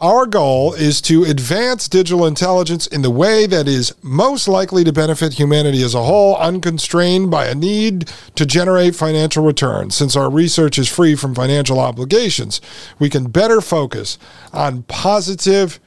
Our 0.00 0.24
goal 0.24 0.72
is 0.72 1.02
to 1.02 1.24
advance 1.24 1.86
digital 1.86 2.24
intelligence 2.24 2.86
in 2.86 3.02
the 3.02 3.10
way 3.10 3.46
that 3.46 3.68
is 3.68 3.94
most 4.02 4.48
likely 4.48 4.82
to 4.84 4.94
benefit 4.94 5.34
humanity 5.34 5.82
as 5.82 5.94
a 5.94 6.04
whole, 6.04 6.36
unconstrained 6.36 7.30
by 7.30 7.48
a 7.48 7.54
need 7.54 8.10
to 8.34 8.46
generate 8.46 8.96
financial 8.96 9.44
returns. 9.44 9.94
Since 9.94 10.16
our 10.16 10.30
research 10.30 10.78
is 10.78 10.88
free 10.88 11.14
from 11.16 11.34
financial 11.34 11.78
obligations, 11.78 12.62
we 12.98 13.10
can 13.10 13.28
better 13.28 13.60
focus 13.60 14.16
on 14.54 14.84
positive 14.84 15.80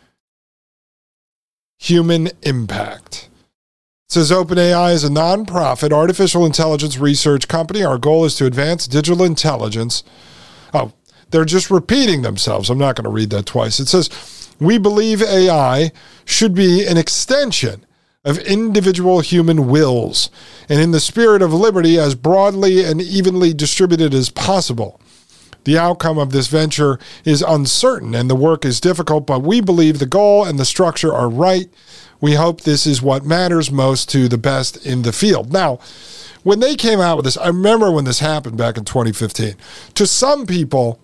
human 1.79 2.29
impact. 2.43 3.29
Says 4.13 4.29
OpenAI 4.29 4.93
is 4.93 5.03
a 5.03 5.09
nonprofit 5.09 5.91
artificial 5.91 6.45
intelligence 6.45 6.99
research 6.99 7.47
company. 7.47 7.83
Our 7.83 7.97
goal 7.97 8.25
is 8.25 8.35
to 8.35 8.45
advance 8.45 8.85
digital 8.85 9.23
intelligence. 9.23 10.03
Oh, 10.71 10.93
they're 11.31 11.45
just 11.45 11.71
repeating 11.71 12.21
themselves. 12.21 12.69
I'm 12.69 12.77
not 12.77 12.95
going 12.95 13.05
to 13.05 13.09
read 13.09 13.31
that 13.31 13.47
twice. 13.47 13.79
It 13.79 13.87
says, 13.87 14.11
We 14.59 14.77
believe 14.77 15.23
AI 15.23 15.91
should 16.25 16.53
be 16.53 16.85
an 16.85 16.95
extension 16.95 17.87
of 18.23 18.37
individual 18.37 19.21
human 19.21 19.67
wills 19.67 20.29
and 20.69 20.79
in 20.79 20.91
the 20.91 20.99
spirit 20.99 21.41
of 21.41 21.51
liberty 21.51 21.97
as 21.97 22.13
broadly 22.13 22.83
and 22.83 23.01
evenly 23.01 23.51
distributed 23.51 24.13
as 24.13 24.29
possible. 24.29 25.01
The 25.63 25.79
outcome 25.79 26.19
of 26.19 26.31
this 26.31 26.45
venture 26.45 26.99
is 27.25 27.41
uncertain 27.41 28.13
and 28.13 28.29
the 28.29 28.35
work 28.35 28.63
is 28.63 28.79
difficult, 28.79 29.25
but 29.25 29.41
we 29.41 29.59
believe 29.59 29.97
the 29.97 30.05
goal 30.05 30.45
and 30.45 30.59
the 30.59 30.65
structure 30.65 31.11
are 31.11 31.29
right. 31.29 31.67
We 32.23 32.35
hope 32.35 32.61
this 32.61 32.87
is 32.87 33.01
what 33.01 33.25
matters 33.25 33.69
most 33.69 34.09
to 34.11 34.29
the 34.29 34.37
best 34.37 34.85
in 34.85 35.01
the 35.01 35.11
field. 35.11 35.51
Now, 35.51 35.79
when 36.43 36.61
they 36.61 36.75
came 36.75 37.01
out 37.01 37.17
with 37.17 37.25
this, 37.25 37.35
I 37.35 37.47
remember 37.47 37.91
when 37.91 38.05
this 38.05 38.19
happened 38.19 38.55
back 38.55 38.77
in 38.77 38.85
2015. 38.85 39.55
To 39.95 40.07
some 40.07 40.45
people, 40.45 41.01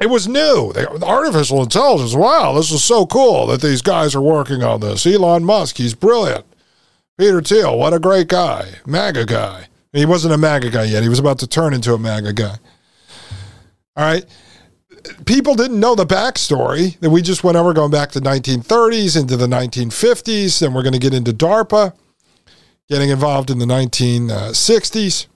it 0.00 0.08
was 0.08 0.28
new. 0.28 0.72
They, 0.72 0.86
artificial 0.86 1.64
intelligence. 1.64 2.14
Wow, 2.14 2.52
this 2.52 2.70
is 2.70 2.84
so 2.84 3.06
cool 3.06 3.48
that 3.48 3.60
these 3.60 3.82
guys 3.82 4.14
are 4.14 4.20
working 4.20 4.62
on 4.62 4.78
this. 4.78 5.04
Elon 5.04 5.44
Musk, 5.44 5.78
he's 5.78 5.94
brilliant. 5.94 6.46
Peter 7.18 7.42
Thiel, 7.42 7.76
what 7.76 7.92
a 7.92 7.98
great 7.98 8.28
guy. 8.28 8.74
MAGA 8.86 9.26
guy. 9.26 9.66
He 9.92 10.06
wasn't 10.06 10.34
a 10.34 10.38
MAGA 10.38 10.70
guy 10.70 10.84
yet. 10.84 11.02
He 11.02 11.08
was 11.08 11.18
about 11.18 11.40
to 11.40 11.48
turn 11.48 11.74
into 11.74 11.92
a 11.92 11.98
MAGA 11.98 12.34
guy. 12.34 12.54
All 13.96 14.04
right. 14.04 14.24
People 15.26 15.54
didn't 15.54 15.80
know 15.80 15.94
the 15.94 16.06
backstory 16.06 16.98
that 17.00 17.10
we 17.10 17.22
just 17.22 17.44
went 17.44 17.56
over 17.56 17.72
going 17.72 17.90
back 17.90 18.10
to 18.12 18.20
1930s 18.20 19.20
into 19.20 19.36
the 19.36 19.46
1950s. 19.46 20.60
Then 20.60 20.72
we're 20.72 20.82
going 20.82 20.94
to 20.94 20.98
get 20.98 21.14
into 21.14 21.32
DARPA, 21.32 21.94
getting 22.88 23.10
involved 23.10 23.50
in 23.50 23.58
the 23.58 23.66
1960s, 23.66 25.26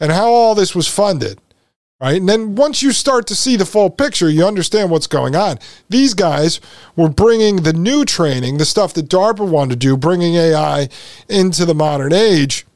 and 0.00 0.12
how 0.12 0.28
all 0.28 0.54
this 0.54 0.74
was 0.74 0.88
funded 0.88 1.40
right? 2.00 2.16
And 2.16 2.28
then 2.28 2.54
once 2.54 2.82
you 2.82 2.92
start 2.92 3.26
to 3.28 3.34
see 3.34 3.56
the 3.56 3.64
full 3.64 3.90
picture, 3.90 4.28
you 4.28 4.46
understand 4.46 4.90
what's 4.90 5.06
going 5.06 5.34
on. 5.34 5.58
These 5.88 6.14
guys 6.14 6.60
were 6.94 7.08
bringing 7.08 7.56
the 7.56 7.72
new 7.72 8.04
training, 8.04 8.58
the 8.58 8.64
stuff 8.64 8.94
that 8.94 9.08
DARPA 9.08 9.48
wanted 9.48 9.80
to 9.80 9.86
do, 9.86 9.96
bringing 9.96 10.34
AI 10.34 10.88
into 11.28 11.64
the 11.64 11.74
modern 11.74 12.12
age, 12.12 12.66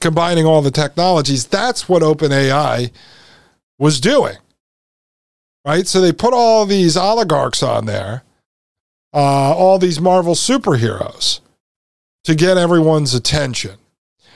combining 0.00 0.44
all 0.44 0.62
the 0.62 0.70
technologies. 0.70 1.46
That's 1.46 1.88
what 1.88 2.02
OpenAI 2.02 2.90
was 3.78 4.00
doing, 4.00 4.36
right? 5.64 5.86
So 5.86 6.00
they 6.00 6.12
put 6.12 6.34
all 6.34 6.66
these 6.66 6.96
oligarchs 6.96 7.62
on 7.62 7.86
there, 7.86 8.22
uh, 9.12 9.54
all 9.54 9.78
these 9.78 10.00
Marvel 10.00 10.34
superheroes 10.34 11.40
to 12.24 12.34
get 12.34 12.56
everyone's 12.56 13.14
attention. 13.14 13.76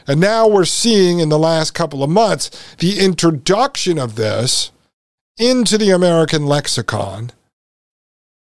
And 0.06 0.20
now 0.20 0.46
we're 0.46 0.66
seeing 0.66 1.18
in 1.18 1.30
the 1.30 1.38
last 1.38 1.72
couple 1.72 2.02
of 2.02 2.10
months 2.10 2.74
the 2.76 2.98
introduction 3.00 3.98
of 3.98 4.16
this 4.16 4.70
into 5.38 5.78
the 5.78 5.90
American 5.90 6.46
lexicon, 6.46 7.30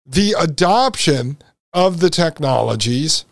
the 0.07 0.35
adoption 0.39 1.37
of 1.73 2.01
the 2.01 2.11
technologies 2.11 3.25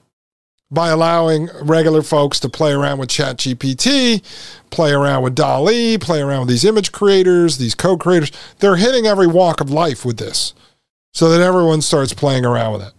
by 0.71 0.91
allowing 0.91 1.49
regular 1.63 2.03
folks 2.03 2.39
to 2.41 2.49
play 2.49 2.73
around 2.73 2.99
with 2.99 3.09
ChatGPT, 3.09 4.23
play 4.71 4.93
around 4.93 5.23
with 5.23 5.35
DALL-E, 5.35 5.99
play 5.99 6.21
around 6.21 6.41
with 6.41 6.49
these 6.51 6.65
image 6.65 6.93
creators, 6.93 7.59
these 7.59 7.75
code 7.75 8.01
creators. 8.01 8.31
They're 8.59 8.77
hitting 8.77 9.07
every 9.07 9.27
walk 9.27 9.61
of 9.61 9.71
life 9.71 10.05
with 10.05 10.19
this 10.19 10.55
so 11.13 11.29
that 11.31 11.41
everyone 11.41 11.83
starts 11.83 12.15
playing 12.15 12.45
around 12.45 12.75
with 12.75 12.83
it. 12.83 12.93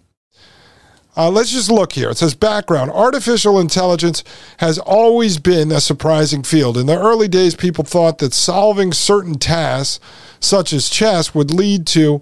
Uh, 1.15 1.29
let's 1.29 1.51
just 1.51 1.69
look 1.69 1.93
here. 1.93 2.09
It 2.09 2.17
says 2.17 2.35
background. 2.35 2.89
Artificial 2.91 3.59
intelligence 3.59 4.23
has 4.57 4.79
always 4.79 5.37
been 5.37 5.71
a 5.71 5.81
surprising 5.81 6.41
field. 6.43 6.77
In 6.77 6.85
the 6.85 6.97
early 6.97 7.27
days, 7.27 7.53
people 7.53 7.83
thought 7.83 8.19
that 8.19 8.33
solving 8.33 8.93
certain 8.93 9.35
tasks, 9.35 9.99
such 10.39 10.71
as 10.71 10.89
chess, 10.89 11.35
would 11.35 11.51
lead 11.51 11.85
to 11.87 12.21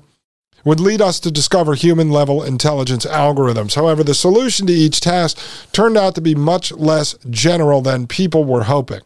would 0.65 0.79
lead 0.79 1.01
us 1.01 1.19
to 1.21 1.31
discover 1.31 1.75
human 1.75 2.09
level 2.09 2.43
intelligence 2.43 3.05
algorithms. 3.05 3.75
However, 3.75 4.03
the 4.03 4.13
solution 4.13 4.67
to 4.67 4.73
each 4.73 5.01
task 5.01 5.37
turned 5.71 5.97
out 5.97 6.15
to 6.15 6.21
be 6.21 6.35
much 6.35 6.71
less 6.71 7.15
general 7.29 7.81
than 7.81 8.07
people 8.07 8.43
were 8.43 8.63
hoping, 8.63 9.01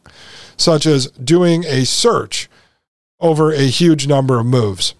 such 0.57 0.85
as 0.85 1.07
doing 1.11 1.63
a 1.65 1.85
search 1.85 2.49
over 3.19 3.51
a 3.51 3.63
huge 3.63 4.07
number 4.07 4.39
of 4.39 4.45
moves 4.45 4.95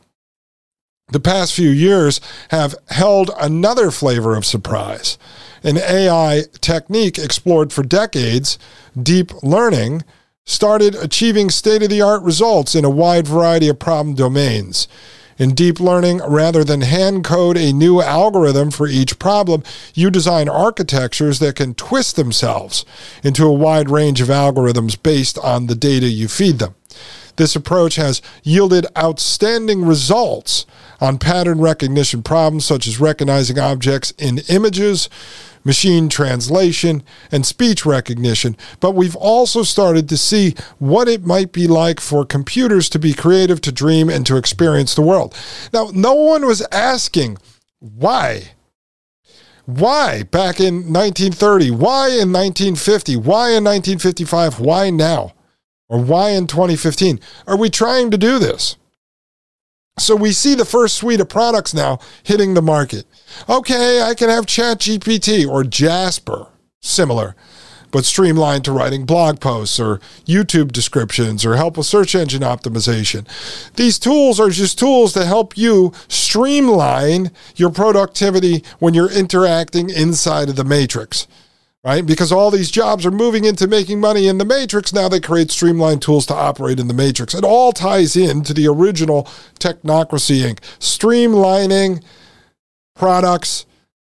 the 1.13 1.19
past 1.19 1.53
few 1.53 1.69
years 1.69 2.19
have 2.49 2.75
held 2.89 3.31
another 3.39 3.91
flavor 3.91 4.35
of 4.35 4.45
surprise. 4.45 5.17
An 5.63 5.77
AI 5.77 6.43
technique 6.59 7.17
explored 7.17 7.71
for 7.71 7.83
decades, 7.83 8.59
deep 9.01 9.31
learning, 9.43 10.03
started 10.45 10.95
achieving 10.95 11.49
state 11.49 11.83
of 11.83 11.89
the 11.89 12.01
art 12.01 12.21
results 12.23 12.75
in 12.75 12.83
a 12.83 12.89
wide 12.89 13.27
variety 13.27 13.69
of 13.69 13.79
problem 13.79 14.13
domains. 14.13 14.89
In 15.37 15.55
deep 15.55 15.79
learning, 15.79 16.19
rather 16.27 16.63
than 16.63 16.81
hand 16.81 17.23
code 17.23 17.57
a 17.57 17.73
new 17.73 18.01
algorithm 18.01 18.71
for 18.71 18.87
each 18.87 19.17
problem, 19.19 19.63
you 19.93 20.11
design 20.11 20.47
architectures 20.47 21.39
that 21.39 21.55
can 21.55 21.73
twist 21.73 22.15
themselves 22.15 22.85
into 23.23 23.45
a 23.45 23.53
wide 23.53 23.89
range 23.89 24.21
of 24.21 24.27
algorithms 24.27 25.01
based 25.01 25.37
on 25.39 25.67
the 25.67 25.75
data 25.75 26.07
you 26.07 26.27
feed 26.27 26.59
them. 26.59 26.75
This 27.35 27.55
approach 27.55 27.95
has 27.95 28.21
yielded 28.43 28.85
outstanding 28.97 29.85
results 29.85 30.67
on 31.01 31.17
pattern 31.17 31.59
recognition 31.59 32.21
problems 32.21 32.65
such 32.65 32.87
as 32.87 32.99
recognizing 32.99 33.57
objects 33.57 34.11
in 34.17 34.39
images, 34.49 35.09
machine 35.63 36.09
translation, 36.09 37.03
and 37.31 37.45
speech 37.45 37.85
recognition. 37.85 38.57
But 38.79 38.91
we've 38.91 39.15
also 39.15 39.63
started 39.63 40.09
to 40.09 40.17
see 40.17 40.55
what 40.79 41.07
it 41.07 41.25
might 41.25 41.51
be 41.51 41.67
like 41.67 41.99
for 41.99 42.25
computers 42.25 42.89
to 42.89 42.99
be 42.99 43.13
creative, 43.13 43.61
to 43.61 43.71
dream, 43.71 44.09
and 44.09 44.25
to 44.27 44.37
experience 44.37 44.95
the 44.95 45.01
world. 45.01 45.35
Now, 45.71 45.89
no 45.93 46.13
one 46.13 46.45
was 46.45 46.65
asking 46.71 47.37
why. 47.79 48.51
Why 49.65 50.23
back 50.23 50.59
in 50.59 50.91
1930? 50.91 51.71
Why 51.71 52.07
in 52.07 52.33
1950? 52.33 53.15
Why 53.15 53.49
in 53.49 53.63
1955? 53.63 54.59
Why 54.59 54.89
now? 54.89 55.33
Or 55.87 55.99
why 55.99 56.31
in 56.31 56.47
2015? 56.47 57.19
Are 57.47 57.57
we 57.57 57.69
trying 57.69 58.11
to 58.11 58.17
do 58.17 58.39
this? 58.39 58.77
So 59.97 60.15
we 60.15 60.31
see 60.31 60.55
the 60.55 60.65
first 60.65 60.95
suite 60.95 61.21
of 61.21 61.29
products 61.29 61.73
now 61.73 61.99
hitting 62.23 62.53
the 62.53 62.61
market. 62.61 63.05
Okay, 63.47 64.01
I 64.01 64.15
can 64.15 64.29
have 64.29 64.47
ChatGPT 64.47 65.47
or 65.47 65.63
Jasper, 65.63 66.47
similar, 66.81 67.35
but 67.91 68.03
streamlined 68.03 68.65
to 68.65 68.71
writing 68.71 69.05
blog 69.05 69.39
posts 69.39 69.79
or 69.79 69.99
YouTube 70.25 70.71
descriptions 70.71 71.45
or 71.45 71.57
help 71.57 71.77
with 71.77 71.85
search 71.85 72.15
engine 72.15 72.41
optimization. 72.41 73.27
These 73.75 73.99
tools 73.99 74.39
are 74.39 74.49
just 74.49 74.79
tools 74.79 75.13
to 75.13 75.25
help 75.25 75.55
you 75.55 75.93
streamline 76.07 77.31
your 77.55 77.69
productivity 77.69 78.63
when 78.79 78.95
you're 78.95 79.11
interacting 79.11 79.91
inside 79.91 80.49
of 80.49 80.55
the 80.55 80.63
matrix 80.63 81.27
right? 81.83 82.05
Because 82.05 82.31
all 82.31 82.49
these 82.49 82.71
jobs 82.71 83.05
are 83.05 83.11
moving 83.11 83.43
into 83.43 83.67
making 83.67 83.99
money 83.99 84.27
in 84.27 84.37
the 84.37 84.45
matrix. 84.45 84.93
Now 84.93 85.09
they 85.09 85.19
create 85.19 85.51
streamlined 85.51 86.01
tools 86.01 86.25
to 86.27 86.33
operate 86.33 86.79
in 86.79 86.87
the 86.87 86.93
matrix. 86.93 87.33
It 87.33 87.43
all 87.43 87.71
ties 87.71 88.15
into 88.15 88.53
the 88.53 88.67
original 88.67 89.23
Technocracy 89.59 90.41
Inc. 90.41 90.59
Streamlining 90.79 92.03
products 92.95 93.65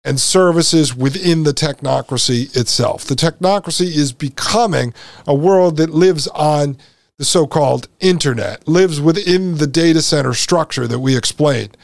and 0.04 0.20
services 0.20 0.96
within 0.96 1.44
the 1.44 1.52
technocracy 1.52 2.56
itself. 2.56 3.04
The 3.04 3.16
technocracy 3.16 3.88
is 3.88 4.14
becoming 4.14 4.94
a 5.26 5.36
world 5.36 5.76
that 5.78 5.90
lives 5.90 6.28
on 6.30 6.78
the 7.18 7.26
so 7.26 7.48
called 7.48 7.90
internet, 8.00 8.66
lives 8.68 9.02
within 9.02 9.58
the 9.58 9.68
data 9.68 10.02
center 10.02 10.34
structure 10.34 10.88
that 10.88 11.00
we 11.00 11.18
explained. 11.18 11.76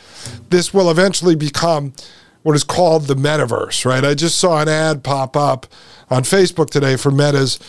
This 0.49 0.73
will 0.73 0.89
eventually 0.89 1.35
become 1.35 1.93
what 2.43 2.55
is 2.55 2.63
called 2.63 3.07
the 3.07 3.15
metaverse, 3.15 3.85
right? 3.85 4.05
I 4.05 4.13
just 4.13 4.37
saw 4.37 4.61
an 4.61 4.69
ad 4.69 5.03
pop 5.03 5.35
up 5.35 5.65
on 6.09 6.23
Facebook 6.23 6.69
today 6.69 6.95
for 6.95 7.09
Meta's 7.09 7.59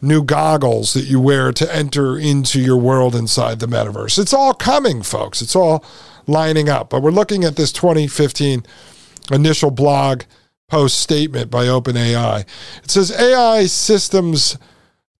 new 0.00 0.24
goggles 0.24 0.94
that 0.94 1.04
you 1.04 1.20
wear 1.20 1.52
to 1.52 1.74
enter 1.74 2.18
into 2.18 2.60
your 2.60 2.76
world 2.76 3.14
inside 3.14 3.60
the 3.60 3.66
metaverse. 3.66 4.18
It's 4.18 4.34
all 4.34 4.52
coming, 4.52 5.02
folks. 5.02 5.40
It's 5.40 5.54
all 5.54 5.84
lining 6.26 6.68
up. 6.68 6.90
But 6.90 7.02
we're 7.02 7.10
looking 7.10 7.44
at 7.44 7.56
this 7.56 7.70
2015 7.72 8.64
initial 9.30 9.70
blog 9.70 10.22
post 10.68 10.98
statement 10.98 11.50
by 11.50 11.66
OpenAI. 11.66 12.46
It 12.82 12.90
says 12.90 13.12
AI 13.12 13.66
systems 13.66 14.58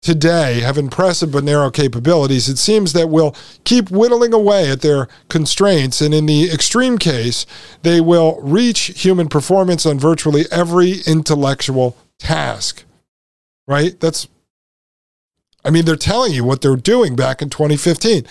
today 0.03 0.61
have 0.61 0.77
impressive 0.77 1.33
but 1.33 1.45
narrow 1.45 1.71
capabilities. 1.71 2.49
It 2.49 2.59
seems 2.59 2.93
that 2.93 3.09
will 3.09 3.35
keep 3.65 3.91
whittling 3.91 4.35
away 4.35 4.71
at 4.71 4.83
their 4.83 5.09
constraints, 5.29 6.01
and 6.01 6.13
in 6.13 6.27
the 6.27 6.51
extreme 6.51 6.99
case, 6.99 7.47
they 7.83 8.01
will 8.01 8.41
reach 8.43 9.03
human 9.03 9.29
performance 9.29 9.87
on 9.87 9.99
virtually 9.99 10.45
every 10.51 10.97
intellectual 11.07 11.97
task. 12.19 12.85
Right? 13.67 13.99
That's 14.01 14.29
I 15.65 15.71
mean, 15.71 15.85
they're 15.85 15.97
telling 15.97 16.33
you 16.33 16.45
what 16.45 16.61
they're 16.61 16.77
doing 16.77 17.15
back 17.15 17.41
in 17.41 17.49
2015. 17.49 18.27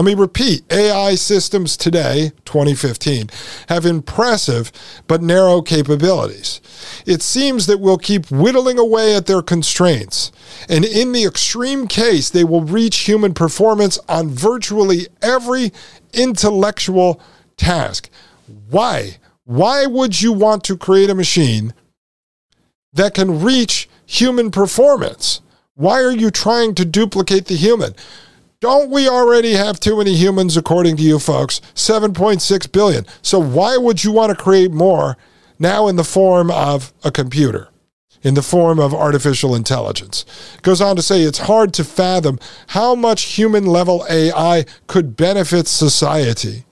Let 0.00 0.06
me 0.06 0.14
repeat 0.14 0.62
AI 0.72 1.14
systems 1.14 1.76
today, 1.76 2.32
2015, 2.46 3.28
have 3.68 3.84
impressive 3.84 4.72
but 5.06 5.20
narrow 5.20 5.60
capabilities. 5.60 6.62
It 7.04 7.20
seems 7.20 7.66
that 7.66 7.80
we'll 7.80 7.98
keep 7.98 8.30
whittling 8.30 8.78
away 8.78 9.14
at 9.14 9.26
their 9.26 9.42
constraints, 9.42 10.32
and 10.70 10.86
in 10.86 11.12
the 11.12 11.26
extreme 11.26 11.86
case, 11.86 12.30
they 12.30 12.44
will 12.44 12.62
reach 12.62 13.00
human 13.00 13.34
performance 13.34 13.98
on 14.08 14.30
virtually 14.30 15.08
every 15.20 15.70
intellectual 16.14 17.20
task. 17.58 18.08
Why? 18.70 19.18
Why 19.44 19.84
would 19.84 20.22
you 20.22 20.32
want 20.32 20.64
to 20.64 20.78
create 20.78 21.10
a 21.10 21.14
machine 21.14 21.74
that 22.94 23.12
can 23.12 23.42
reach 23.42 23.86
human 24.06 24.50
performance? 24.50 25.42
Why 25.74 26.00
are 26.02 26.10
you 26.10 26.30
trying 26.30 26.74
to 26.76 26.86
duplicate 26.86 27.44
the 27.44 27.56
human? 27.56 27.94
Don't 28.60 28.90
we 28.90 29.08
already 29.08 29.54
have 29.54 29.80
too 29.80 29.96
many 29.96 30.14
humans, 30.14 30.54
according 30.54 30.98
to 30.98 31.02
you 31.02 31.18
folks? 31.18 31.60
7.6 31.74 32.70
billion. 32.70 33.06
So 33.22 33.38
why 33.38 33.78
would 33.78 34.04
you 34.04 34.12
want 34.12 34.36
to 34.36 34.42
create 34.42 34.70
more 34.70 35.16
now 35.58 35.88
in 35.88 35.96
the 35.96 36.04
form 36.04 36.50
of 36.50 36.92
a 37.02 37.10
computer? 37.10 37.68
in 38.22 38.34
the 38.34 38.42
form 38.42 38.78
of 38.78 38.92
artificial 38.92 39.54
intelligence. 39.54 40.26
Goes 40.60 40.82
on 40.82 40.94
to 40.96 41.00
say 41.00 41.22
it's 41.22 41.38
hard 41.38 41.72
to 41.72 41.84
fathom 41.84 42.38
how 42.66 42.94
much 42.94 43.22
human 43.22 43.64
level 43.64 44.04
AI 44.10 44.66
could 44.86 45.16
benefit 45.16 45.66
society. 45.66 46.66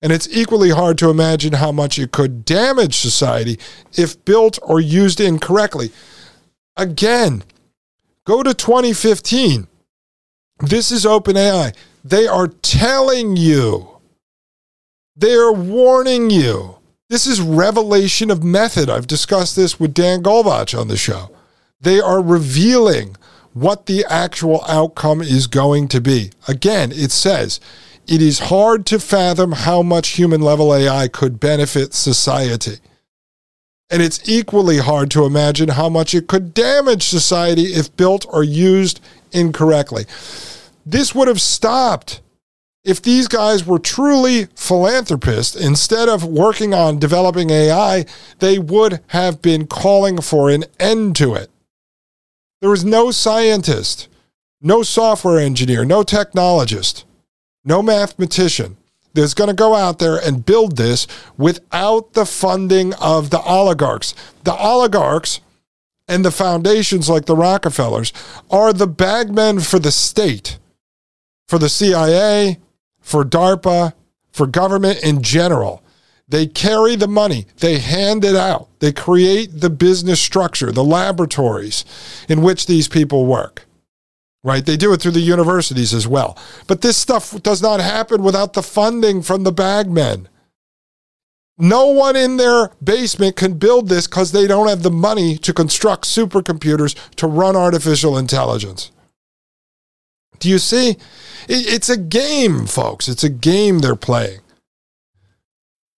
And 0.00 0.12
it's 0.12 0.28
equally 0.30 0.70
hard 0.70 0.96
to 0.98 1.10
imagine 1.10 1.54
how 1.54 1.72
much 1.72 1.98
it 1.98 2.12
could 2.12 2.44
damage 2.44 2.98
society 2.98 3.58
if 3.94 4.24
built 4.24 4.60
or 4.62 4.78
used 4.78 5.18
incorrectly. 5.18 5.90
Again, 6.76 7.42
go 8.24 8.44
to 8.44 8.54
2015. 8.54 9.66
This 10.58 10.90
is 10.90 11.04
OpenAI. 11.04 11.74
They 12.04 12.26
are 12.26 12.48
telling 12.48 13.36
you, 13.36 13.88
they 15.16 15.34
are 15.34 15.52
warning 15.52 16.30
you. 16.30 16.76
This 17.08 17.26
is 17.26 17.40
revelation 17.40 18.30
of 18.30 18.42
method. 18.42 18.90
I've 18.90 19.06
discussed 19.06 19.56
this 19.56 19.78
with 19.78 19.94
Dan 19.94 20.22
Golbach 20.22 20.78
on 20.78 20.88
the 20.88 20.96
show. 20.96 21.30
They 21.80 22.00
are 22.00 22.22
revealing 22.22 23.16
what 23.52 23.86
the 23.86 24.04
actual 24.08 24.64
outcome 24.66 25.22
is 25.22 25.46
going 25.46 25.88
to 25.88 26.00
be. 26.00 26.30
Again, 26.48 26.90
it 26.92 27.10
says 27.10 27.60
it 28.06 28.22
is 28.22 28.38
hard 28.38 28.86
to 28.86 28.98
fathom 28.98 29.52
how 29.52 29.82
much 29.82 30.10
human 30.10 30.40
level 30.40 30.74
AI 30.74 31.08
could 31.08 31.40
benefit 31.40 31.94
society. 31.94 32.78
And 33.90 34.02
it's 34.02 34.28
equally 34.28 34.78
hard 34.78 35.10
to 35.12 35.24
imagine 35.24 35.70
how 35.70 35.88
much 35.88 36.14
it 36.14 36.26
could 36.26 36.54
damage 36.54 37.04
society 37.04 37.66
if 37.66 37.96
built 37.96 38.26
or 38.28 38.42
used 38.42 39.00
incorrectly. 39.32 40.04
This 40.84 41.14
would 41.14 41.28
have 41.28 41.40
stopped 41.40 42.20
if 42.84 43.02
these 43.02 43.26
guys 43.26 43.66
were 43.66 43.80
truly 43.80 44.46
philanthropists. 44.54 45.56
Instead 45.56 46.08
of 46.08 46.24
working 46.24 46.72
on 46.72 47.00
developing 47.00 47.50
AI, 47.50 48.06
they 48.38 48.58
would 48.58 49.00
have 49.08 49.42
been 49.42 49.66
calling 49.66 50.20
for 50.20 50.48
an 50.48 50.64
end 50.78 51.16
to 51.16 51.34
it. 51.34 51.50
There 52.60 52.70
was 52.70 52.84
no 52.84 53.10
scientist, 53.10 54.08
no 54.62 54.82
software 54.82 55.38
engineer, 55.38 55.84
no 55.84 56.02
technologist, 56.02 57.04
no 57.64 57.82
mathematician 57.82 58.76
that's 59.12 59.34
going 59.34 59.48
to 59.48 59.54
go 59.54 59.74
out 59.74 59.98
there 59.98 60.16
and 60.16 60.46
build 60.46 60.76
this 60.76 61.06
without 61.36 62.12
the 62.12 62.26
funding 62.26 62.94
of 62.94 63.30
the 63.30 63.40
oligarchs. 63.40 64.14
The 64.44 64.54
oligarchs 64.54 65.40
and 66.08 66.24
the 66.24 66.30
foundations 66.30 67.08
like 67.08 67.26
the 67.26 67.36
Rockefellers 67.36 68.12
are 68.50 68.72
the 68.72 68.86
bagmen 68.86 69.60
for 69.60 69.78
the 69.78 69.90
state, 69.90 70.58
for 71.48 71.58
the 71.58 71.68
CIA, 71.68 72.58
for 73.00 73.24
DARPA, 73.24 73.92
for 74.32 74.46
government 74.46 75.02
in 75.02 75.22
general. 75.22 75.82
They 76.28 76.46
carry 76.46 76.96
the 76.96 77.08
money, 77.08 77.46
they 77.58 77.78
hand 77.78 78.24
it 78.24 78.34
out, 78.34 78.68
they 78.80 78.92
create 78.92 79.60
the 79.60 79.70
business 79.70 80.20
structure, 80.20 80.72
the 80.72 80.84
laboratories 80.84 81.84
in 82.28 82.42
which 82.42 82.66
these 82.66 82.88
people 82.88 83.26
work. 83.26 83.64
Right? 84.42 84.64
They 84.64 84.76
do 84.76 84.92
it 84.92 85.00
through 85.00 85.12
the 85.12 85.20
universities 85.20 85.92
as 85.92 86.06
well. 86.06 86.38
But 86.68 86.80
this 86.80 86.96
stuff 86.96 87.40
does 87.42 87.62
not 87.62 87.80
happen 87.80 88.22
without 88.22 88.52
the 88.52 88.62
funding 88.62 89.22
from 89.22 89.42
the 89.42 89.52
bagmen. 89.52 90.28
No 91.58 91.86
one 91.86 92.16
in 92.16 92.36
their 92.36 92.70
basement 92.82 93.36
can 93.36 93.54
build 93.54 93.88
this 93.88 94.06
because 94.06 94.32
they 94.32 94.46
don't 94.46 94.68
have 94.68 94.82
the 94.82 94.90
money 94.90 95.38
to 95.38 95.54
construct 95.54 96.04
supercomputers 96.04 96.94
to 97.16 97.26
run 97.26 97.56
artificial 97.56 98.18
intelligence. 98.18 98.90
Do 100.38 100.50
you 100.50 100.58
see? 100.58 100.96
It's 101.48 101.88
a 101.88 101.96
game, 101.96 102.66
folks. 102.66 103.08
It's 103.08 103.24
a 103.24 103.30
game 103.30 103.78
they're 103.78 103.96
playing. 103.96 104.40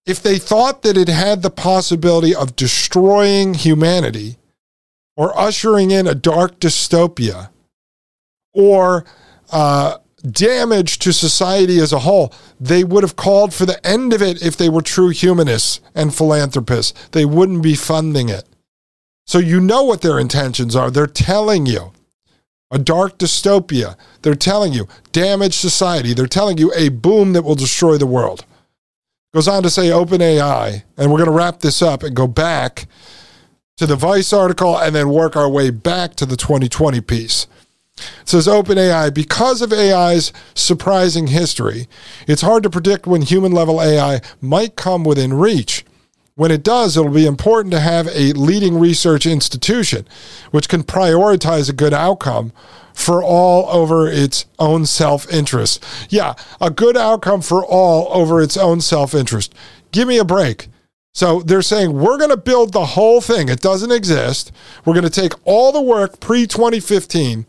If 0.06 0.22
they 0.22 0.38
thought 0.38 0.82
that 0.82 0.96
it 0.96 1.08
had 1.08 1.42
the 1.42 1.50
possibility 1.50 2.34
of 2.34 2.56
destroying 2.56 3.54
humanity 3.54 4.38
or 5.16 5.38
ushering 5.38 5.90
in 5.90 6.06
a 6.06 6.14
dark 6.14 6.60
dystopia 6.60 7.50
or 8.54 9.04
uh, 9.50 9.98
damage 10.22 10.98
to 11.00 11.12
society 11.12 11.78
as 11.78 11.92
a 11.92 12.00
whole. 12.00 12.32
They 12.60 12.84
would 12.84 13.02
have 13.02 13.16
called 13.16 13.54
for 13.54 13.66
the 13.66 13.84
end 13.86 14.12
of 14.12 14.22
it 14.22 14.42
if 14.42 14.56
they 14.56 14.68
were 14.68 14.82
true 14.82 15.10
humanists 15.10 15.80
and 15.94 16.14
philanthropists. 16.14 17.08
They 17.12 17.24
wouldn't 17.24 17.62
be 17.62 17.74
funding 17.74 18.28
it. 18.28 18.44
So 19.26 19.38
you 19.38 19.60
know 19.60 19.84
what 19.84 20.00
their 20.00 20.18
intentions 20.18 20.74
are. 20.74 20.90
They're 20.90 21.06
telling 21.06 21.66
you 21.66 21.92
a 22.70 22.78
dark 22.78 23.18
dystopia. 23.18 23.96
They're 24.22 24.34
telling 24.34 24.72
you 24.72 24.88
damage 25.12 25.54
society. 25.54 26.14
They're 26.14 26.26
telling 26.26 26.58
you 26.58 26.72
a 26.74 26.88
boom 26.88 27.32
that 27.32 27.42
will 27.42 27.54
destroy 27.54 27.98
the 27.98 28.06
world. 28.06 28.44
Goes 29.34 29.48
on 29.48 29.62
to 29.62 29.70
say 29.70 29.88
OpenAI, 29.88 30.84
and 30.96 31.10
we're 31.10 31.18
going 31.18 31.30
to 31.30 31.36
wrap 31.36 31.60
this 31.60 31.82
up 31.82 32.02
and 32.02 32.16
go 32.16 32.26
back 32.26 32.86
to 33.76 33.86
the 33.86 33.96
Vice 33.96 34.32
article 34.32 34.78
and 34.78 34.94
then 34.94 35.10
work 35.10 35.36
our 35.36 35.48
way 35.48 35.70
back 35.70 36.14
to 36.16 36.26
the 36.26 36.36
2020 36.36 37.00
piece. 37.02 37.46
It 38.22 38.28
says 38.28 38.46
OpenAI, 38.46 39.12
because 39.12 39.62
of 39.62 39.72
AI's 39.72 40.32
surprising 40.54 41.28
history, 41.28 41.88
it's 42.26 42.42
hard 42.42 42.62
to 42.62 42.70
predict 42.70 43.06
when 43.06 43.22
human 43.22 43.52
level 43.52 43.82
AI 43.82 44.20
might 44.40 44.76
come 44.76 45.04
within 45.04 45.34
reach. 45.34 45.84
When 46.34 46.52
it 46.52 46.62
does, 46.62 46.96
it'll 46.96 47.10
be 47.10 47.26
important 47.26 47.72
to 47.72 47.80
have 47.80 48.06
a 48.08 48.32
leading 48.32 48.78
research 48.78 49.26
institution 49.26 50.06
which 50.52 50.68
can 50.68 50.84
prioritize 50.84 51.68
a 51.68 51.72
good 51.72 51.92
outcome 51.92 52.52
for 52.92 53.22
all 53.22 53.68
over 53.70 54.08
its 54.08 54.46
own 54.58 54.86
self 54.86 55.28
interest. 55.32 55.84
Yeah, 56.08 56.34
a 56.60 56.70
good 56.70 56.96
outcome 56.96 57.42
for 57.42 57.64
all 57.64 58.08
over 58.12 58.40
its 58.40 58.56
own 58.56 58.80
self 58.80 59.14
interest. 59.14 59.52
Give 59.90 60.06
me 60.06 60.18
a 60.18 60.24
break. 60.24 60.68
So 61.12 61.40
they're 61.40 61.62
saying 61.62 61.92
we're 61.92 62.18
going 62.18 62.30
to 62.30 62.36
build 62.36 62.72
the 62.72 62.86
whole 62.86 63.20
thing. 63.20 63.48
It 63.48 63.60
doesn't 63.60 63.90
exist. 63.90 64.52
We're 64.84 64.94
going 64.94 65.10
to 65.10 65.10
take 65.10 65.32
all 65.44 65.72
the 65.72 65.82
work 65.82 66.20
pre 66.20 66.46
2015 66.46 67.46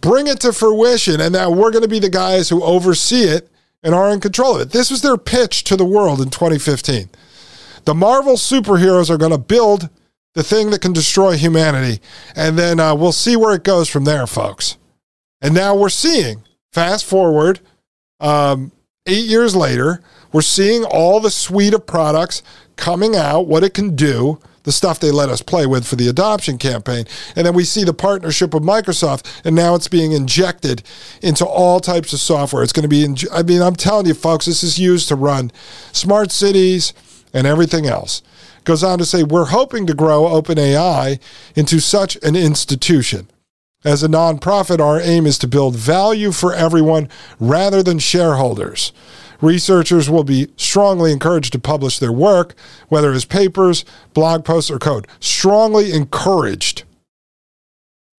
Bring 0.00 0.26
it 0.26 0.40
to 0.40 0.52
fruition, 0.52 1.20
and 1.20 1.32
now 1.32 1.50
we're 1.50 1.70
going 1.70 1.82
to 1.82 1.88
be 1.88 1.98
the 1.98 2.10
guys 2.10 2.48
who 2.48 2.62
oversee 2.62 3.24
it 3.24 3.48
and 3.82 3.94
are 3.94 4.10
in 4.10 4.20
control 4.20 4.56
of 4.56 4.62
it. 4.62 4.70
This 4.70 4.90
was 4.90 5.02
their 5.02 5.16
pitch 5.16 5.64
to 5.64 5.76
the 5.76 5.84
world 5.84 6.20
in 6.20 6.30
2015. 6.30 7.08
The 7.84 7.94
Marvel 7.94 8.34
superheroes 8.34 9.10
are 9.10 9.18
going 9.18 9.32
to 9.32 9.38
build 9.38 9.88
the 10.34 10.42
thing 10.42 10.70
that 10.70 10.82
can 10.82 10.92
destroy 10.92 11.36
humanity, 11.36 12.00
and 12.34 12.58
then 12.58 12.80
uh, 12.80 12.94
we'll 12.94 13.12
see 13.12 13.36
where 13.36 13.54
it 13.54 13.64
goes 13.64 13.88
from 13.88 14.04
there, 14.04 14.26
folks. 14.26 14.76
And 15.40 15.54
now 15.54 15.74
we're 15.76 15.88
seeing, 15.88 16.42
fast 16.72 17.04
forward, 17.04 17.60
um, 18.20 18.72
eight 19.06 19.26
years 19.26 19.54
later, 19.54 20.02
We're 20.32 20.42
seeing 20.42 20.84
all 20.84 21.20
the 21.20 21.30
suite 21.30 21.72
of 21.72 21.86
products 21.86 22.42
coming 22.76 23.16
out, 23.16 23.46
what 23.46 23.64
it 23.64 23.74
can 23.74 23.96
do, 23.96 24.38
the 24.64 24.72
stuff 24.72 24.98
they 24.98 25.12
let 25.12 25.28
us 25.28 25.42
play 25.42 25.64
with 25.64 25.86
for 25.86 25.94
the 25.94 26.08
adoption 26.08 26.58
campaign. 26.58 27.04
And 27.36 27.46
then 27.46 27.54
we 27.54 27.64
see 27.64 27.84
the 27.84 27.94
partnership 27.94 28.52
with 28.52 28.64
Microsoft, 28.64 29.42
and 29.44 29.54
now 29.54 29.76
it's 29.76 29.88
being 29.88 30.12
injected 30.12 30.82
into 31.22 31.46
all 31.46 31.78
types 31.78 32.12
of 32.12 32.18
software. 32.18 32.64
It's 32.64 32.72
going 32.72 32.82
to 32.82 32.88
be, 32.88 33.04
in, 33.04 33.16
I 33.32 33.42
mean, 33.42 33.62
I'm 33.62 33.76
telling 33.76 34.06
you, 34.06 34.14
folks, 34.14 34.46
this 34.46 34.64
is 34.64 34.78
used 34.78 35.08
to 35.08 35.14
run 35.14 35.52
smart 35.92 36.32
cities 36.32 36.92
and 37.32 37.46
everything 37.46 37.86
else. 37.86 38.22
Goes 38.64 38.82
on 38.82 38.98
to 38.98 39.04
say, 39.04 39.22
we're 39.22 39.46
hoping 39.46 39.86
to 39.86 39.94
grow 39.94 40.22
OpenAI 40.22 41.20
into 41.54 41.78
such 41.78 42.16
an 42.24 42.34
institution. 42.34 43.28
As 43.84 44.02
a 44.02 44.08
nonprofit, 44.08 44.80
our 44.80 45.00
aim 45.00 45.26
is 45.26 45.38
to 45.38 45.46
build 45.46 45.76
value 45.76 46.32
for 46.32 46.52
everyone 46.52 47.08
rather 47.38 47.84
than 47.84 48.00
shareholders. 48.00 48.92
Researchers 49.40 50.08
will 50.08 50.24
be 50.24 50.48
strongly 50.56 51.12
encouraged 51.12 51.52
to 51.52 51.58
publish 51.58 51.98
their 51.98 52.12
work, 52.12 52.54
whether 52.88 53.12
as 53.12 53.24
papers, 53.24 53.84
blog 54.14 54.44
posts, 54.44 54.70
or 54.70 54.78
code. 54.78 55.06
Strongly 55.20 55.92
encouraged. 55.92 56.84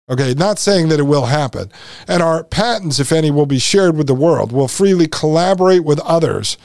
Okay, 0.10 0.34
not 0.34 0.58
saying 0.58 0.88
that 0.88 1.00
it 1.00 1.04
will 1.04 1.26
happen. 1.26 1.70
And 2.08 2.24
our 2.24 2.44
patents, 2.44 3.00
if 3.00 3.12
any, 3.12 3.30
will 3.30 3.46
be 3.46 3.60
shared 3.60 3.98
with 3.98 4.08
the 4.08 4.14
world. 4.14 4.52
We'll 4.54 4.70
freely 4.70 5.08
collaborate 5.08 5.84
with 5.84 6.00
others 6.00 6.58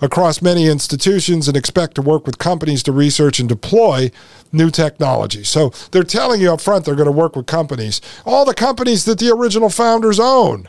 across 0.00 0.42
many 0.42 0.66
institutions 0.66 1.48
and 1.48 1.56
expect 1.56 1.94
to 1.96 2.02
work 2.02 2.26
with 2.26 2.38
companies 2.38 2.82
to 2.84 2.92
research 2.92 3.40
and 3.40 3.48
deploy 3.48 4.10
new 4.52 4.70
technology. 4.70 5.42
So 5.42 5.70
they're 5.90 6.04
telling 6.04 6.40
you 6.40 6.52
up 6.52 6.60
front 6.60 6.84
they're 6.84 6.94
going 6.94 7.06
to 7.06 7.12
work 7.12 7.34
with 7.34 7.46
companies, 7.46 8.00
all 8.24 8.44
the 8.44 8.54
companies 8.54 9.04
that 9.06 9.18
the 9.18 9.32
original 9.32 9.70
founders 9.70 10.20
own. 10.20 10.68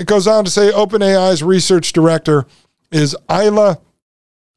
It 0.00 0.06
goes 0.06 0.26
on 0.26 0.46
to 0.46 0.50
say 0.50 0.72
OpenAI's 0.72 1.42
research 1.42 1.92
director 1.92 2.46
is 2.90 3.14
Ilya 3.30 3.78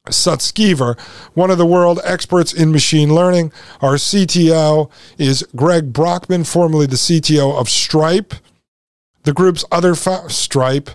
Sutskever, 0.08 0.98
one 1.34 1.50
of 1.50 1.58
the 1.58 1.66
world 1.66 2.00
experts 2.02 2.54
in 2.54 2.72
machine 2.72 3.14
learning. 3.14 3.52
Our 3.82 3.96
CTO 3.96 4.90
is 5.18 5.46
Greg 5.54 5.92
Brockman, 5.92 6.44
formerly 6.44 6.86
the 6.86 6.96
CTO 6.96 7.60
of 7.60 7.68
Stripe. 7.68 8.32
The 9.24 9.34
group's 9.34 9.66
other 9.70 9.94
fo- 9.94 10.28
Stripe, 10.28 10.88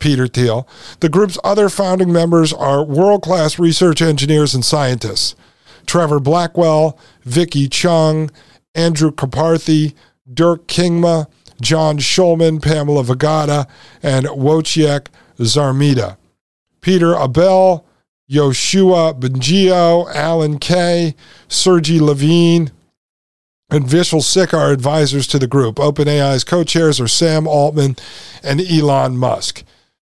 Peter 0.00 0.26
Thiel. 0.26 0.66
The 0.98 1.08
group's 1.08 1.38
other 1.44 1.68
founding 1.68 2.12
members 2.12 2.52
are 2.52 2.84
world-class 2.84 3.60
research 3.60 4.02
engineers 4.02 4.52
and 4.52 4.64
scientists. 4.64 5.36
Trevor 5.86 6.18
Blackwell, 6.18 6.98
Vicki 7.22 7.68
Cheung, 7.68 8.30
Andrew 8.74 9.12
Karpathy, 9.12 9.94
Dirk 10.32 10.66
Kingma, 10.66 11.28
John 11.62 11.98
Schulman, 11.98 12.60
Pamela 12.60 13.02
Vagata, 13.04 13.66
and 14.02 14.26
Wojciech 14.26 15.06
Zarmida. 15.38 16.16
Pieter 16.80 17.14
Abbeel, 17.14 17.84
Yoshua 18.30 19.18
Bengio, 19.18 20.12
Alan 20.14 20.58
Kay, 20.58 21.14
Sergey 21.48 22.00
Levine, 22.00 22.70
and 23.70 23.86
Vishal 23.86 24.22
Sikka 24.22 24.56
are 24.56 24.70
advisors 24.70 25.26
to 25.28 25.38
the 25.38 25.46
group. 25.46 25.76
OpenAI's 25.76 26.44
co 26.44 26.62
chairs 26.64 27.00
are 27.00 27.08
Sam 27.08 27.46
Altman 27.46 27.96
and 28.42 28.60
Elon 28.60 29.16
Musk. 29.16 29.64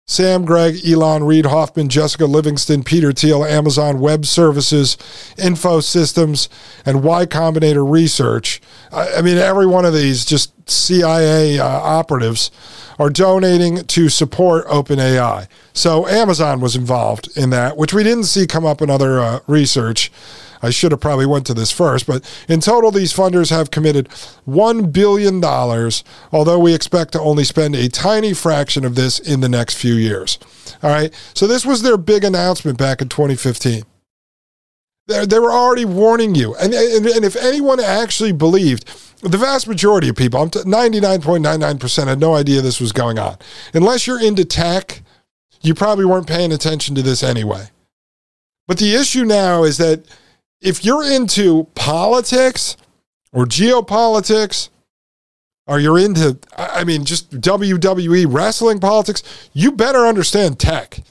Sam 0.09 0.45
Greg, 0.45 0.77
Elon 0.87 1.25
Reid, 1.25 1.47
Hoffman, 1.47 1.89
Jessica 1.89 2.25
Livingston, 2.25 2.81
Peter 2.81 3.11
Thiel, 3.11 3.43
Amazon 3.43 3.99
Web 3.99 4.25
Services, 4.25 4.97
Info 5.37 5.81
Systems, 5.81 6.47
and 6.85 7.03
Y 7.03 7.25
Combinator 7.25 7.89
Research. 7.89 8.61
I, 8.93 9.21
mean, 9.21 9.37
every 9.37 9.67
one 9.67 9.83
of 9.83 9.93
these 9.93 10.23
just 10.23 10.53
CIA 10.69 11.59
uh, 11.59 11.67
operatives 11.67 12.51
are 12.97 13.09
donating 13.09 13.83
to 13.83 14.07
support 14.07 14.65
OpenAI. 14.67 15.49
So 15.73 16.07
Amazon 16.07 16.61
was 16.61 16.77
involved 16.77 17.29
in 17.35 17.49
that, 17.49 17.75
which 17.75 17.93
we 17.93 18.03
didn't 18.03 18.23
see 18.23 18.47
come 18.47 18.65
up 18.65 18.81
in 18.81 18.89
other 18.89 19.19
uh, 19.19 19.39
research. 19.45 20.09
I 20.61 20.69
should 20.69 20.91
have 20.91 21.01
probably 21.01 21.25
went 21.25 21.45
to 21.47 21.53
this 21.53 21.71
first, 21.71 22.07
but 22.07 22.23
in 22.47 22.59
total, 22.59 22.91
these 22.91 23.13
funders 23.13 23.49
have 23.49 23.71
committed 23.71 24.09
$1 24.47 24.91
billion, 24.91 25.43
although 26.31 26.59
we 26.59 26.73
expect 26.73 27.13
to 27.13 27.21
only 27.21 27.43
spend 27.43 27.75
a 27.75 27.89
tiny 27.89 28.33
fraction 28.33 28.85
of 28.85 28.95
this 28.95 29.19
in 29.19 29.41
the 29.41 29.49
next 29.49 29.75
few 29.75 29.93
years. 29.93 30.39
All 30.83 30.89
right. 30.89 31.13
So 31.33 31.47
this 31.47 31.65
was 31.65 31.81
their 31.81 31.97
big 31.97 32.23
announcement 32.23 32.77
back 32.77 33.01
in 33.01 33.09
2015. 33.09 33.83
They, 35.07 35.39
were 35.39 35.53
already 35.53 35.85
warning 35.85 36.35
you. 36.35 36.53
And, 36.55 36.73
and, 36.73 37.05
and 37.05 37.23
if 37.23 37.37
anyone 37.37 37.79
actually 37.79 38.33
believed, 38.33 38.89
the 39.21 39.37
vast 39.37 39.65
majority 39.65 40.09
of 40.09 40.17
people, 40.17 40.45
99.99%, 40.47 42.07
had 42.07 42.19
no 42.19 42.35
idea 42.35 42.61
this 42.61 42.81
was 42.81 42.91
going 42.91 43.17
on. 43.17 43.37
Unless 43.73 44.05
you're 44.05 44.21
into 44.21 44.43
tech, 44.43 45.01
you 45.61 45.73
probably 45.73 46.03
weren't 46.03 46.27
paying 46.27 46.51
attention 46.51 46.93
to 46.95 47.01
this 47.01 47.23
anyway. 47.23 47.69
But 48.67 48.79
the 48.79 48.95
issue 48.95 49.23
now 49.23 49.63
is 49.63 49.77
that 49.77 50.03
if 50.61 50.83
you're 50.83 51.03
into 51.03 51.65
politics 51.75 52.77
or 53.31 53.45
geopolitics, 53.45 54.69
or 55.67 55.79
you're 55.79 55.99
into, 55.99 56.37
I 56.57 56.85
mean, 56.85 57.03
just 57.03 57.29
WWE 57.29 58.25
wrestling 58.29 58.79
politics, 58.79 59.21
you 59.53 59.71
better 59.73 60.05
understand 60.05 60.59
tech. 60.59 61.01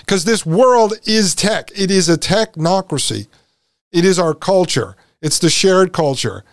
Because 0.00 0.24
this 0.24 0.44
world 0.46 0.94
is 1.04 1.34
tech. 1.34 1.70
It 1.78 1.90
is 1.90 2.08
a 2.08 2.16
technocracy. 2.16 3.28
It 3.92 4.04
is 4.04 4.18
our 4.18 4.34
culture. 4.34 4.96
It's 5.20 5.38
the 5.38 5.50
shared 5.50 5.92
culture. 5.92 6.44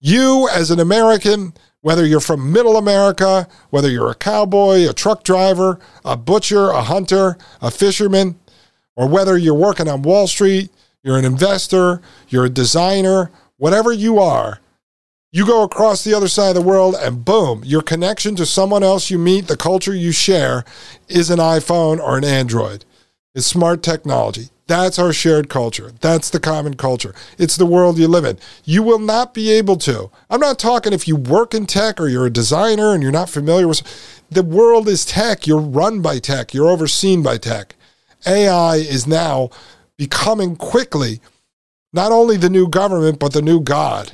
You, 0.00 0.48
as 0.52 0.70
an 0.70 0.80
American, 0.80 1.54
whether 1.80 2.04
you're 2.04 2.20
from 2.20 2.52
middle 2.52 2.76
America, 2.76 3.48
whether 3.70 3.88
you're 3.88 4.10
a 4.10 4.14
cowboy, 4.14 4.88
a 4.88 4.92
truck 4.92 5.22
driver, 5.22 5.78
a 6.04 6.16
butcher, 6.16 6.70
a 6.70 6.82
hunter, 6.82 7.38
a 7.62 7.70
fisherman, 7.70 8.38
or 8.96 9.08
whether 9.08 9.38
you're 9.38 9.54
working 9.54 9.88
on 9.88 10.02
Wall 10.02 10.26
Street, 10.26 10.70
you're 11.06 11.16
an 11.16 11.24
investor, 11.24 12.02
you're 12.28 12.46
a 12.46 12.50
designer, 12.50 13.30
whatever 13.58 13.92
you 13.92 14.18
are, 14.18 14.58
you 15.30 15.46
go 15.46 15.62
across 15.62 16.02
the 16.02 16.12
other 16.12 16.26
side 16.26 16.48
of 16.48 16.56
the 16.56 16.68
world 16.68 16.96
and 16.98 17.24
boom, 17.24 17.62
your 17.64 17.80
connection 17.80 18.34
to 18.34 18.44
someone 18.44 18.82
else 18.82 19.08
you 19.08 19.16
meet, 19.16 19.46
the 19.46 19.56
culture 19.56 19.94
you 19.94 20.10
share, 20.10 20.64
is 21.06 21.30
an 21.30 21.38
iPhone 21.38 22.00
or 22.00 22.18
an 22.18 22.24
Android. 22.24 22.84
It's 23.36 23.46
smart 23.46 23.84
technology. 23.84 24.48
That's 24.66 24.98
our 24.98 25.12
shared 25.12 25.48
culture. 25.48 25.92
That's 26.00 26.28
the 26.28 26.40
common 26.40 26.74
culture. 26.74 27.14
It's 27.38 27.56
the 27.56 27.66
world 27.66 27.98
you 27.98 28.08
live 28.08 28.24
in. 28.24 28.36
You 28.64 28.82
will 28.82 28.98
not 28.98 29.32
be 29.32 29.52
able 29.52 29.76
to. 29.76 30.10
I'm 30.28 30.40
not 30.40 30.58
talking 30.58 30.92
if 30.92 31.06
you 31.06 31.14
work 31.14 31.54
in 31.54 31.66
tech 31.66 32.00
or 32.00 32.08
you're 32.08 32.26
a 32.26 32.30
designer 32.30 32.92
and 32.92 33.00
you're 33.00 33.12
not 33.12 33.30
familiar 33.30 33.68
with 33.68 33.82
the 34.28 34.42
world 34.42 34.88
is 34.88 35.04
tech. 35.04 35.46
You're 35.46 35.60
run 35.60 36.02
by 36.02 36.18
tech. 36.18 36.52
You're 36.52 36.68
overseen 36.68 37.22
by 37.22 37.38
tech. 37.38 37.76
AI 38.26 38.76
is 38.76 39.06
now 39.06 39.50
becoming 39.96 40.56
quickly 40.56 41.20
not 41.92 42.12
only 42.12 42.36
the 42.36 42.50
new 42.50 42.68
government, 42.68 43.18
but 43.18 43.32
the 43.32 43.42
new 43.42 43.60
God. 43.60 44.12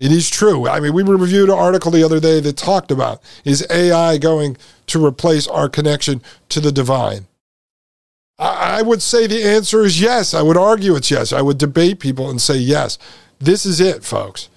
It 0.00 0.12
is 0.12 0.30
true. 0.30 0.68
I 0.68 0.80
mean, 0.80 0.94
we 0.94 1.02
reviewed 1.02 1.48
an 1.48 1.58
article 1.58 1.90
the 1.90 2.04
other 2.04 2.20
day 2.20 2.40
that 2.40 2.56
talked 2.56 2.90
about 2.90 3.20
is 3.44 3.66
AI 3.68 4.16
going 4.18 4.56
to 4.86 5.04
replace 5.04 5.46
our 5.46 5.68
connection 5.68 6.22
to 6.50 6.60
the 6.60 6.72
divine? 6.72 7.26
I 8.38 8.82
would 8.82 9.02
say 9.02 9.26
the 9.26 9.42
answer 9.42 9.82
is 9.82 10.00
yes. 10.00 10.32
I 10.32 10.42
would 10.42 10.56
argue 10.56 10.94
it's 10.94 11.10
yes. 11.10 11.32
I 11.32 11.42
would 11.42 11.58
debate 11.58 11.98
people 11.98 12.30
and 12.30 12.40
say 12.40 12.56
yes. 12.56 12.96
This 13.40 13.66
is 13.66 13.80
it, 13.80 14.04
folks. 14.04 14.48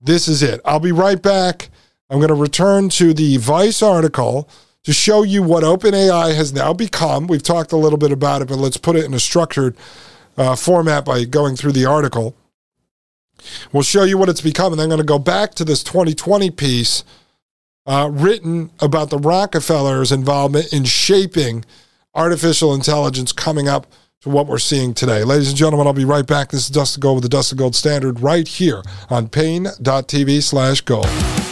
This 0.00 0.28
is 0.28 0.42
it. 0.42 0.60
I'll 0.64 0.80
be 0.80 0.92
right 0.92 1.20
back. 1.20 1.68
I'm 2.08 2.18
going 2.18 2.28
to 2.28 2.34
return 2.34 2.88
to 2.90 3.12
the 3.12 3.38
Vice 3.38 3.82
article 3.82 4.48
to 4.84 4.92
show 4.92 5.22
you 5.22 5.42
what 5.42 5.62
OpenAI 5.62 6.34
has 6.34 6.52
now 6.52 6.72
become. 6.72 7.26
We've 7.26 7.42
talked 7.42 7.72
a 7.72 7.76
little 7.76 7.98
bit 7.98 8.12
about 8.12 8.42
it, 8.42 8.48
but 8.48 8.58
let's 8.58 8.76
put 8.76 8.96
it 8.96 9.04
in 9.04 9.14
a 9.14 9.20
structured 9.20 9.76
uh, 10.36 10.56
format 10.56 11.04
by 11.04 11.24
going 11.24 11.56
through 11.56 11.72
the 11.72 11.86
article. 11.86 12.34
We'll 13.72 13.82
show 13.82 14.04
you 14.04 14.18
what 14.18 14.28
it's 14.28 14.40
become, 14.40 14.72
and 14.72 14.80
then 14.80 14.86
I'm 14.86 14.90
going 14.90 15.00
to 15.00 15.04
go 15.04 15.18
back 15.18 15.54
to 15.54 15.64
this 15.64 15.82
2020 15.82 16.50
piece 16.50 17.04
uh, 17.86 18.08
written 18.12 18.70
about 18.80 19.10
the 19.10 19.18
Rockefellers' 19.18 20.12
involvement 20.12 20.72
in 20.72 20.84
shaping 20.84 21.64
artificial 22.14 22.74
intelligence 22.74 23.32
coming 23.32 23.68
up 23.68 23.86
to 24.20 24.28
what 24.28 24.46
we're 24.46 24.58
seeing 24.58 24.94
today. 24.94 25.24
Ladies 25.24 25.48
and 25.48 25.56
gentlemen, 25.56 25.86
I'll 25.86 25.92
be 25.92 26.04
right 26.04 26.26
back. 26.26 26.50
This 26.50 26.64
is 26.64 26.68
Dustin 26.70 27.00
Gold 27.00 27.16
with 27.16 27.22
the 27.24 27.28
Dustin 27.28 27.58
Gold 27.58 27.74
Standard 27.74 28.20
right 28.20 28.46
here 28.46 28.82
on 29.10 29.28
Paine.tv 29.28 30.42
slash 30.42 30.80
gold. 30.82 31.51